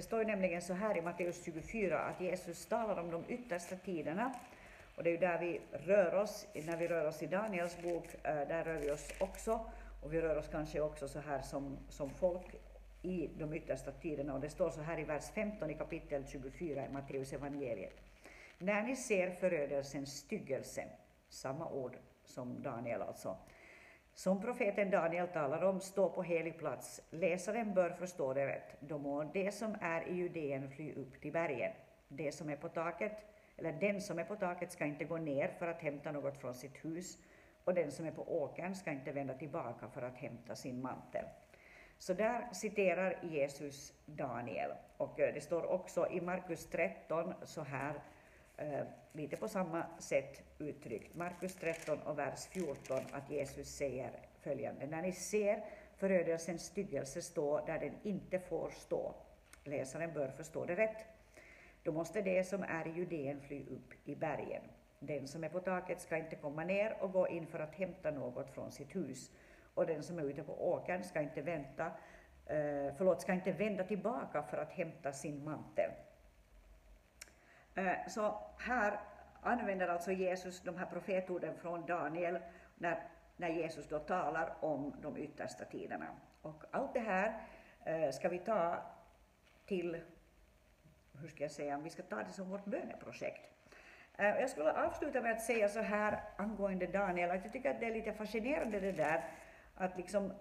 Det 0.00 0.04
står 0.04 0.24
nämligen 0.24 0.62
så 0.62 0.74
här 0.74 0.96
i 0.96 1.02
Matteus 1.02 1.44
24 1.44 1.98
att 1.98 2.20
Jesus 2.20 2.66
talar 2.66 3.00
om 3.00 3.10
de 3.10 3.24
yttersta 3.28 3.76
tiderna 3.76 4.34
och 4.96 5.02
det 5.02 5.10
är 5.10 5.12
ju 5.12 5.18
där 5.18 5.38
vi 5.38 5.60
rör 5.72 6.14
oss, 6.14 6.46
när 6.54 6.76
vi 6.76 6.88
rör 6.88 7.04
oss 7.04 7.22
i 7.22 7.26
Daniels 7.26 7.82
bok, 7.82 8.14
eh, 8.14 8.34
där 8.34 8.64
rör 8.64 8.76
vi 8.76 8.90
oss 8.90 9.08
också. 9.20 9.60
Och 10.02 10.14
vi 10.14 10.20
rör 10.20 10.36
oss 10.36 10.48
kanske 10.52 10.80
också 10.80 11.08
så 11.08 11.18
här 11.18 11.42
som, 11.42 11.78
som 11.88 12.10
folk 12.10 12.54
i 13.02 13.30
de 13.38 13.54
yttersta 13.54 13.92
tiderna. 13.92 14.34
Och 14.34 14.40
det 14.40 14.50
står 14.50 14.70
så 14.70 14.80
här 14.80 14.98
i 14.98 15.04
vers 15.04 15.30
15 15.34 15.70
i 15.70 15.74
kapitel 15.74 16.26
24 16.26 16.86
i 16.86 16.88
Matteus 16.88 17.32
evangeliet. 17.32 18.02
När 18.58 18.82
ni 18.82 18.96
ser 18.96 19.30
förödelsens 19.30 20.16
styggelse, 20.16 20.84
samma 21.28 21.70
ord 21.70 21.96
som 22.24 22.62
Daniel 22.62 23.02
alltså, 23.02 23.36
som 24.20 24.40
profeten 24.40 24.90
Daniel 24.90 25.28
talar 25.28 25.62
om, 25.62 25.80
stå 25.80 26.08
på 26.08 26.22
helig 26.22 26.58
plats. 26.58 27.02
Läsaren 27.10 27.74
bör 27.74 27.90
förstå 27.90 28.34
det 28.34 28.46
rätt. 28.46 28.76
Då 28.80 28.98
må 28.98 29.24
det 29.24 29.54
som 29.54 29.76
är 29.80 30.08
i 30.08 30.14
Judeen 30.14 30.70
fly 30.70 30.94
upp 30.94 31.20
till 31.20 31.32
bergen. 31.32 31.72
Det 32.08 32.32
som 32.32 32.50
är 32.50 32.56
på 32.56 32.68
taket 32.68 33.12
eller 33.56 33.72
den 33.72 34.00
som 34.00 34.18
är 34.18 34.24
på 34.24 34.36
taket 34.36 34.72
ska 34.72 34.84
inte 34.84 35.04
gå 35.04 35.16
ner 35.16 35.48
för 35.58 35.66
att 35.66 35.80
hämta 35.80 36.12
något 36.12 36.38
från 36.40 36.54
sitt 36.54 36.84
hus 36.84 37.18
och 37.64 37.74
den 37.74 37.92
som 37.92 38.06
är 38.06 38.10
på 38.10 38.42
åkern 38.42 38.74
ska 38.74 38.90
inte 38.90 39.12
vända 39.12 39.34
tillbaka 39.34 39.88
för 39.88 40.02
att 40.02 40.16
hämta 40.16 40.56
sin 40.56 40.82
mantel. 40.82 41.24
Så 41.98 42.14
där 42.14 42.48
citerar 42.52 43.18
Jesus 43.22 43.92
Daniel. 44.06 44.70
Och 44.96 45.20
eh, 45.20 45.34
det 45.34 45.40
står 45.40 45.70
också 45.70 46.08
i 46.10 46.20
Markus 46.20 46.66
13 46.66 47.34
så 47.42 47.62
här, 47.62 47.94
eh, 48.60 48.86
lite 49.12 49.36
på 49.36 49.48
samma 49.48 49.86
sätt 49.98 50.42
uttryckt. 50.58 51.14
Markus 51.14 51.54
13 51.54 51.98
och 51.98 52.18
vers 52.18 52.46
14, 52.46 52.98
att 53.12 53.30
Jesus 53.30 53.68
säger 53.68 54.10
följande. 54.40 54.86
När 54.86 55.02
ni 55.02 55.12
ser 55.12 55.64
förödelsens 55.96 56.64
styggelse 56.64 57.22
stå 57.22 57.66
där 57.66 57.78
den 57.78 57.94
inte 58.02 58.38
får 58.38 58.70
stå, 58.70 59.14
läsaren 59.64 60.12
bör 60.12 60.28
förstå 60.28 60.64
det 60.64 60.74
rätt, 60.74 61.04
då 61.82 61.92
måste 61.92 62.22
det 62.22 62.44
som 62.44 62.62
är 62.62 62.88
i 62.88 62.90
Judeen 62.90 63.40
fly 63.40 63.66
upp 63.66 64.08
i 64.08 64.16
bergen. 64.16 64.62
Den 64.98 65.28
som 65.28 65.44
är 65.44 65.48
på 65.48 65.60
taket 65.60 66.00
ska 66.00 66.16
inte 66.16 66.36
komma 66.36 66.64
ner 66.64 66.96
och 67.00 67.12
gå 67.12 67.28
in 67.28 67.46
för 67.46 67.58
att 67.58 67.74
hämta 67.74 68.10
något 68.10 68.50
från 68.50 68.72
sitt 68.72 68.96
hus, 68.96 69.30
och 69.74 69.86
den 69.86 70.02
som 70.02 70.18
är 70.18 70.22
ute 70.22 70.42
på 70.42 70.72
åkern 70.72 71.02
ska 71.02 71.20
inte 71.20 71.42
vänta, 71.42 71.86
eh, 72.46 72.94
förlåt, 72.96 73.20
ska 73.20 73.32
inte 73.32 73.52
vända 73.52 73.84
tillbaka 73.84 74.42
för 74.42 74.56
att 74.56 74.72
hämta 74.72 75.12
sin 75.12 75.44
mantel. 75.44 75.90
Eh, 77.74 78.06
så 78.08 78.38
här 78.58 79.00
använder 79.42 79.88
alltså 79.88 80.12
Jesus 80.12 80.60
de 80.60 80.76
här 80.76 80.86
profetorden 80.86 81.54
från 81.54 81.86
Daniel 81.86 82.38
när, 82.78 83.02
när 83.36 83.48
Jesus 83.48 83.88
då 83.88 83.98
talar 83.98 84.56
om 84.60 84.94
de 85.02 85.16
yttersta 85.16 85.64
tiderna. 85.64 86.06
Och 86.42 86.64
allt 86.70 86.94
det 86.94 87.00
här 87.00 87.40
eh, 87.84 88.10
ska 88.10 88.28
vi 88.28 88.38
ta 88.38 88.82
till 89.66 90.02
hur 91.20 91.28
ska 91.28 91.44
jag 91.44 91.50
säga, 91.50 91.78
vi 91.78 91.90
ska 91.90 92.02
ta 92.02 92.16
det 92.16 92.32
som 92.32 92.50
vårt 92.50 92.64
böneprojekt. 92.64 93.50
Eh, 94.18 94.26
jag 94.26 94.50
skulle 94.50 94.72
avsluta 94.72 95.20
med 95.20 95.32
att 95.32 95.42
säga 95.42 95.68
så 95.68 95.80
här 95.80 96.22
angående 96.36 96.86
Daniel, 96.86 97.30
att 97.30 97.44
jag 97.44 97.52
tycker 97.52 97.70
att 97.70 97.80
det 97.80 97.86
är 97.86 97.94
lite 97.94 98.12
fascinerande 98.12 98.80
det 98.80 98.92
där 98.92 99.24
att 99.74 99.96
liksom, 99.96 100.32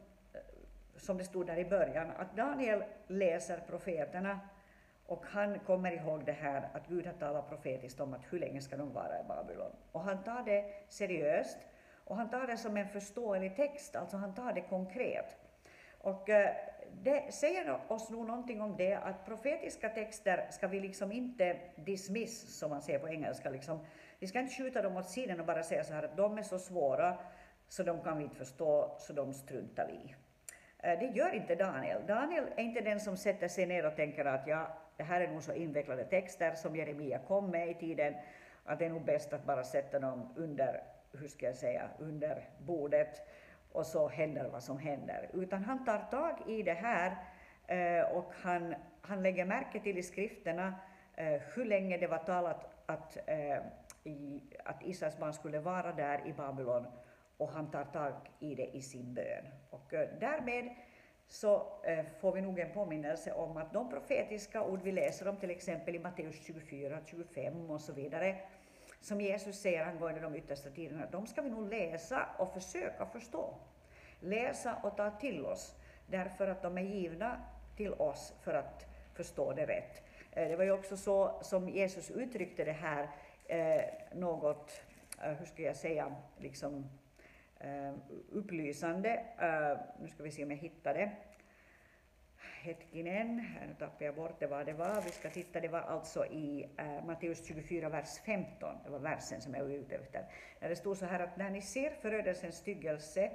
som 0.95 1.17
det 1.17 1.23
stod 1.23 1.47
där 1.47 1.57
i 1.57 1.65
början, 1.65 2.11
att 2.11 2.35
Daniel 2.35 2.83
läser 3.07 3.59
profeterna 3.59 4.39
och 5.09 5.25
han 5.25 5.59
kommer 5.59 5.91
ihåg 5.91 6.25
det 6.25 6.31
här 6.31 6.69
att 6.73 6.87
Gud 6.87 7.05
har 7.05 7.13
talat 7.13 7.49
profetiskt 7.49 7.99
om 7.99 8.13
att 8.13 8.21
hur 8.29 8.39
länge 8.39 8.61
ska 8.61 8.77
de 8.77 8.93
vara 8.93 9.19
i 9.19 9.23
Babylon. 9.27 9.71
Och 9.91 10.01
han 10.01 10.23
tar 10.23 10.43
det 10.43 10.65
seriöst 10.89 11.57
och 12.05 12.15
han 12.15 12.29
tar 12.29 12.47
det 12.47 12.57
som 12.57 12.77
en 12.77 12.87
förståelig 12.87 13.55
text, 13.55 13.95
alltså 13.95 14.17
han 14.17 14.35
tar 14.35 14.53
det 14.53 14.61
konkret. 14.61 15.37
Och 16.01 16.29
eh, 16.29 16.55
det 17.01 17.33
säger 17.33 17.79
oss 17.87 18.09
nog 18.09 18.27
någonting 18.27 18.61
om 18.61 18.77
det 18.77 18.93
att 18.93 19.25
profetiska 19.25 19.89
texter 19.89 20.47
ska 20.51 20.67
vi 20.67 20.79
liksom 20.79 21.11
inte 21.11 21.59
dismiss, 21.75 22.59
som 22.59 22.69
man 22.69 22.81
säger 22.81 22.99
på 22.99 23.09
engelska. 23.09 23.49
Liksom. 23.49 23.85
Vi 24.19 24.27
ska 24.27 24.39
inte 24.39 24.55
skjuta 24.55 24.81
dem 24.81 24.97
åt 24.97 25.09
sidan 25.09 25.39
och 25.39 25.45
bara 25.45 25.63
säga 25.63 25.83
så 25.83 25.93
här 25.93 26.03
att 26.03 26.17
de 26.17 26.37
är 26.37 26.43
så 26.43 26.59
svåra 26.59 27.17
så 27.67 27.83
de 27.83 28.01
kan 28.01 28.17
vi 28.17 28.23
inte 28.23 28.35
förstå, 28.35 28.95
så 28.99 29.13
de 29.13 29.33
struntar 29.33 29.87
vi 29.87 29.93
i. 29.93 30.15
Eh, 30.79 30.99
det 30.99 31.05
gör 31.05 31.33
inte 31.33 31.55
Daniel. 31.55 32.01
Daniel 32.07 32.45
är 32.55 32.63
inte 32.63 32.81
den 32.81 32.99
som 32.99 33.17
sätter 33.17 33.47
sig 33.47 33.65
ner 33.65 33.85
och 33.85 33.95
tänker 33.95 34.25
att 34.25 34.47
ja, 34.47 34.78
det 34.99 35.05
här 35.05 35.21
är 35.21 35.27
nog 35.27 35.43
så 35.43 35.53
invecklade 35.53 36.03
texter 36.05 36.55
som 36.55 36.75
Jeremia 36.75 37.19
kom 37.19 37.51
med 37.51 37.69
i 37.69 37.73
tiden, 37.73 38.15
att 38.63 38.79
det 38.79 38.85
är 38.85 38.89
nog 38.89 39.05
bäst 39.05 39.33
att 39.33 39.45
bara 39.45 39.63
sätta 39.63 39.99
dem 39.99 40.33
under, 40.35 40.83
hur 41.11 41.27
ska 41.27 41.45
jag 41.45 41.55
säga, 41.55 41.89
under 41.99 42.49
bordet 42.57 43.21
och 43.71 43.85
så 43.85 44.07
händer 44.07 44.49
vad 44.49 44.63
som 44.63 44.79
händer. 44.79 45.29
Utan 45.33 45.63
han 45.63 45.85
tar 45.85 45.99
tag 46.11 46.41
i 46.47 46.63
det 46.63 46.73
här 46.73 47.17
eh, 47.67 48.11
och 48.17 48.33
han, 48.41 48.75
han 49.01 49.23
lägger 49.23 49.45
märke 49.45 49.79
till 49.79 49.97
i 49.97 50.03
skrifterna 50.03 50.73
eh, 51.15 51.41
hur 51.55 51.65
länge 51.65 51.97
det 51.97 52.07
var 52.07 52.17
talat 52.17 52.69
att, 52.85 53.17
eh, 53.25 53.57
att 54.65 54.83
Israels 54.83 55.17
barn 55.17 55.33
skulle 55.33 55.59
vara 55.59 55.91
där 55.91 56.27
i 56.27 56.33
Babylon 56.33 56.85
och 57.37 57.49
han 57.49 57.71
tar 57.71 57.83
tag 57.83 58.13
i 58.39 58.55
det 58.55 58.75
i 58.75 58.81
sin 58.81 59.13
bön. 59.13 59.45
Och 59.69 59.93
därmed 60.19 60.69
så 61.29 61.67
eh, 61.83 62.05
får 62.19 62.31
vi 62.31 62.41
nog 62.41 62.59
en 62.59 62.73
påminnelse 62.73 63.33
om 63.33 63.57
att 63.57 63.73
de 63.73 63.89
profetiska 63.89 64.63
ord 64.63 64.81
vi 64.83 64.91
läser 64.91 65.27
om, 65.27 65.37
till 65.37 65.49
exempel 65.49 65.95
i 65.95 65.99
Matteus 65.99 66.35
24, 66.45 66.99
25 67.05 67.69
och 67.71 67.81
så 67.81 67.93
vidare, 67.93 68.35
som 69.01 69.21
Jesus 69.21 69.59
säger 69.59 69.85
angående 69.85 70.21
de 70.21 70.35
yttersta 70.35 70.69
tiderna, 70.69 71.05
de 71.11 71.27
ska 71.27 71.41
vi 71.41 71.49
nog 71.49 71.69
läsa 71.69 72.29
och 72.37 72.53
försöka 72.53 73.05
förstå. 73.05 73.53
Läsa 74.19 74.75
och 74.83 74.97
ta 74.97 75.11
till 75.11 75.45
oss, 75.45 75.75
därför 76.07 76.47
att 76.47 76.61
de 76.61 76.77
är 76.77 76.81
givna 76.81 77.41
till 77.77 77.93
oss 77.93 78.33
för 78.41 78.53
att 78.53 78.85
förstå 79.13 79.53
det 79.53 79.65
rätt. 79.65 80.03
Eh, 80.31 80.47
det 80.47 80.55
var 80.55 80.63
ju 80.63 80.71
också 80.71 80.97
så 80.97 81.39
som 81.41 81.69
Jesus 81.69 82.11
uttryckte 82.11 82.63
det 82.63 82.71
här, 82.71 83.09
eh, 83.45 83.83
något, 84.13 84.81
hur 85.17 85.45
ska 85.45 85.63
jag 85.63 85.75
säga, 85.75 86.15
liksom 86.37 86.89
Ehm, 87.59 88.01
upplysande. 88.31 89.09
Eh, 89.39 89.77
nu 90.01 90.07
ska 90.07 90.23
vi 90.23 90.31
se 90.31 90.43
om 90.43 90.51
jag 90.51 90.57
hittar 90.57 90.93
det. 90.93 91.11
Hetkinen, 92.61 93.35
nu 93.67 93.73
tappade 93.79 94.05
jag 94.05 94.15
bort 94.15 94.39
det 94.39 94.47
vad 94.47 94.65
det 94.65 94.73
var. 94.73 95.01
Vi 95.01 95.09
ska 95.09 95.29
titta, 95.29 95.59
det 95.59 95.67
var 95.67 95.79
alltså 95.79 96.25
i 96.25 96.69
eh, 96.77 97.05
Matteus 97.05 97.47
24, 97.47 97.89
vers 97.89 98.19
15. 98.25 98.75
Det 98.83 98.89
var 98.89 98.99
versen 98.99 99.41
som 99.41 99.53
jag 99.53 99.63
var 99.63 99.71
ute 99.71 99.95
efter. 99.95 100.25
När 100.59 100.69
det 100.69 100.75
stod 100.75 100.97
så 100.97 101.05
här 101.05 101.19
att 101.19 101.37
när 101.37 101.49
ni 101.49 101.61
ser 101.61 101.89
förödelsens 101.89 102.55
styggelse, 102.55 103.31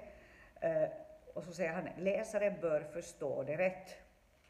eh, 0.60 0.88
och 1.34 1.44
så 1.44 1.52
säger 1.52 1.72
han, 1.72 1.88
läsaren 1.98 2.60
bör 2.60 2.80
förstå 2.80 3.42
det 3.42 3.56
rätt. 3.56 3.96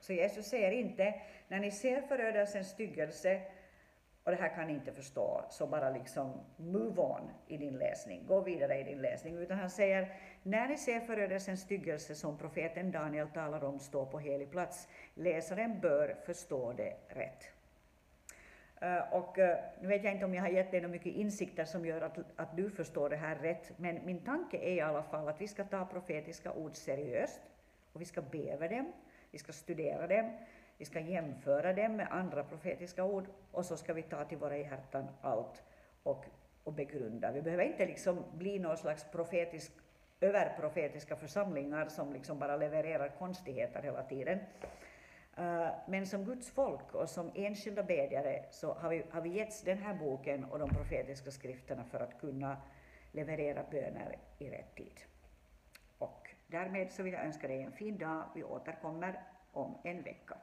Så 0.01 0.13
Jesus 0.13 0.47
säger 0.47 0.71
inte, 0.71 1.21
när 1.49 1.61
ni 1.61 1.71
ser 1.71 2.01
förödelsens 2.01 2.69
styggelse, 2.69 3.41
och 4.25 4.31
det 4.31 4.37
här 4.37 4.55
kan 4.55 4.67
ni 4.67 4.73
inte 4.73 4.93
förstå, 4.93 5.45
så 5.51 5.67
bara 5.67 5.91
liksom 5.91 6.33
move 6.57 7.03
on 7.03 7.31
i 7.47 7.57
din 7.57 7.79
läsning, 7.79 8.27
gå 8.27 8.41
vidare 8.41 8.81
i 8.81 8.83
din 8.83 9.03
läsning. 9.03 9.37
Utan 9.37 9.59
han 9.59 9.71
säger, 9.71 10.13
när 10.43 10.69
ni 10.69 10.77
ser 10.77 11.01
förödelsens 11.01 11.61
styggelse 11.61 12.15
som 12.15 12.39
profeten 12.39 12.93
Daniel 12.93 13.29
talar 13.29 13.65
om 13.65 13.79
stå 13.79 14.07
på 14.07 14.19
helig 14.19 14.51
plats, 14.51 14.89
läsaren 15.15 15.81
bör 15.81 16.17
förstå 16.27 16.73
det 16.73 16.97
rätt. 17.09 17.45
Eh, 18.81 19.13
och 19.13 19.39
eh, 19.39 19.59
nu 19.81 19.89
vet 19.89 20.05
jag 20.05 20.13
inte 20.13 20.25
om 20.25 20.35
jag 20.35 20.43
har 20.43 20.49
gett 20.49 20.71
dig 20.71 20.89
mycket 20.89 21.15
insikter 21.15 21.65
som 21.65 21.87
gör 21.87 22.01
att, 22.01 22.19
att 22.37 22.57
du 22.57 22.71
förstår 22.71 23.11
det 23.11 23.17
här 23.17 23.37
rätt, 23.37 23.73
men 23.77 24.01
min 24.05 24.21
tanke 24.21 24.57
är 24.57 24.73
i 24.73 24.81
alla 24.81 25.03
fall 25.03 25.29
att 25.29 25.41
vi 25.41 25.49
ska 25.49 25.65
ta 25.65 25.87
profetiska 25.87 26.53
ord 26.53 26.77
seriöst 26.77 27.41
och 27.93 28.01
vi 28.01 28.05
ska 28.05 28.23
be 28.23 28.53
över 28.53 28.69
dem, 28.69 28.93
vi 29.31 29.39
ska 29.39 29.53
studera 29.53 30.07
dem, 30.07 30.31
vi 30.79 30.85
ska 30.85 31.01
jämföra 31.01 31.73
dem 31.73 31.97
med 31.97 32.09
andra 32.11 32.45
profetiska 32.45 33.05
ord 33.05 33.25
och 33.53 33.65
så 33.65 33.77
ska 33.77 33.93
vi 33.93 34.03
ta 34.03 34.25
till 34.25 34.39
våra 34.39 34.59
hjärtan 34.59 35.09
allt 35.21 35.63
och, 36.03 36.25
och 36.65 36.73
begrunda. 36.73 37.33
Vi 37.33 37.43
behöver 37.43 37.65
inte 37.65 37.87
liksom 37.87 38.25
bli 38.33 38.59
någon 38.59 38.77
slags 38.77 39.11
profetisk, 39.13 39.73
överprofetiska 40.21 41.17
församlingar 41.17 41.89
som 41.89 42.13
liksom 42.13 42.39
bara 42.39 42.57
levererar 42.57 43.09
konstigheter 43.09 43.83
hela 43.83 44.03
tiden. 44.03 44.39
Eh, 45.37 45.69
men 45.87 46.07
som 46.07 46.25
Guds 46.25 46.51
folk 46.51 46.95
och 46.95 47.09
som 47.09 47.31
enskilda 47.35 47.83
bedjare 47.83 48.45
så 48.51 48.73
har 48.75 48.91
vi, 48.91 49.05
har 49.11 49.21
vi 49.21 49.29
getts 49.29 49.63
den 49.63 49.79
här 49.79 49.95
boken 49.95 50.45
och 50.45 50.59
de 50.59 50.69
profetiska 50.69 51.31
skrifterna 51.31 51.85
för 51.85 52.01
att 52.01 52.21
kunna 52.21 52.57
leverera 53.13 53.65
böner 53.71 54.19
i 54.39 54.51
rätt 54.51 54.75
tid. 54.75 55.01
Och 55.99 56.31
därmed 56.47 56.93
så 56.93 57.03
vill 57.03 57.13
jag 57.13 57.25
önska 57.25 57.49
dig 57.49 57.63
en 57.63 57.73
fin 57.73 57.99
dag. 57.99 58.25
Vi 58.35 58.45
återkommer 58.45 59.21
om 59.53 59.79
en 59.85 60.03
vecka. 60.03 60.37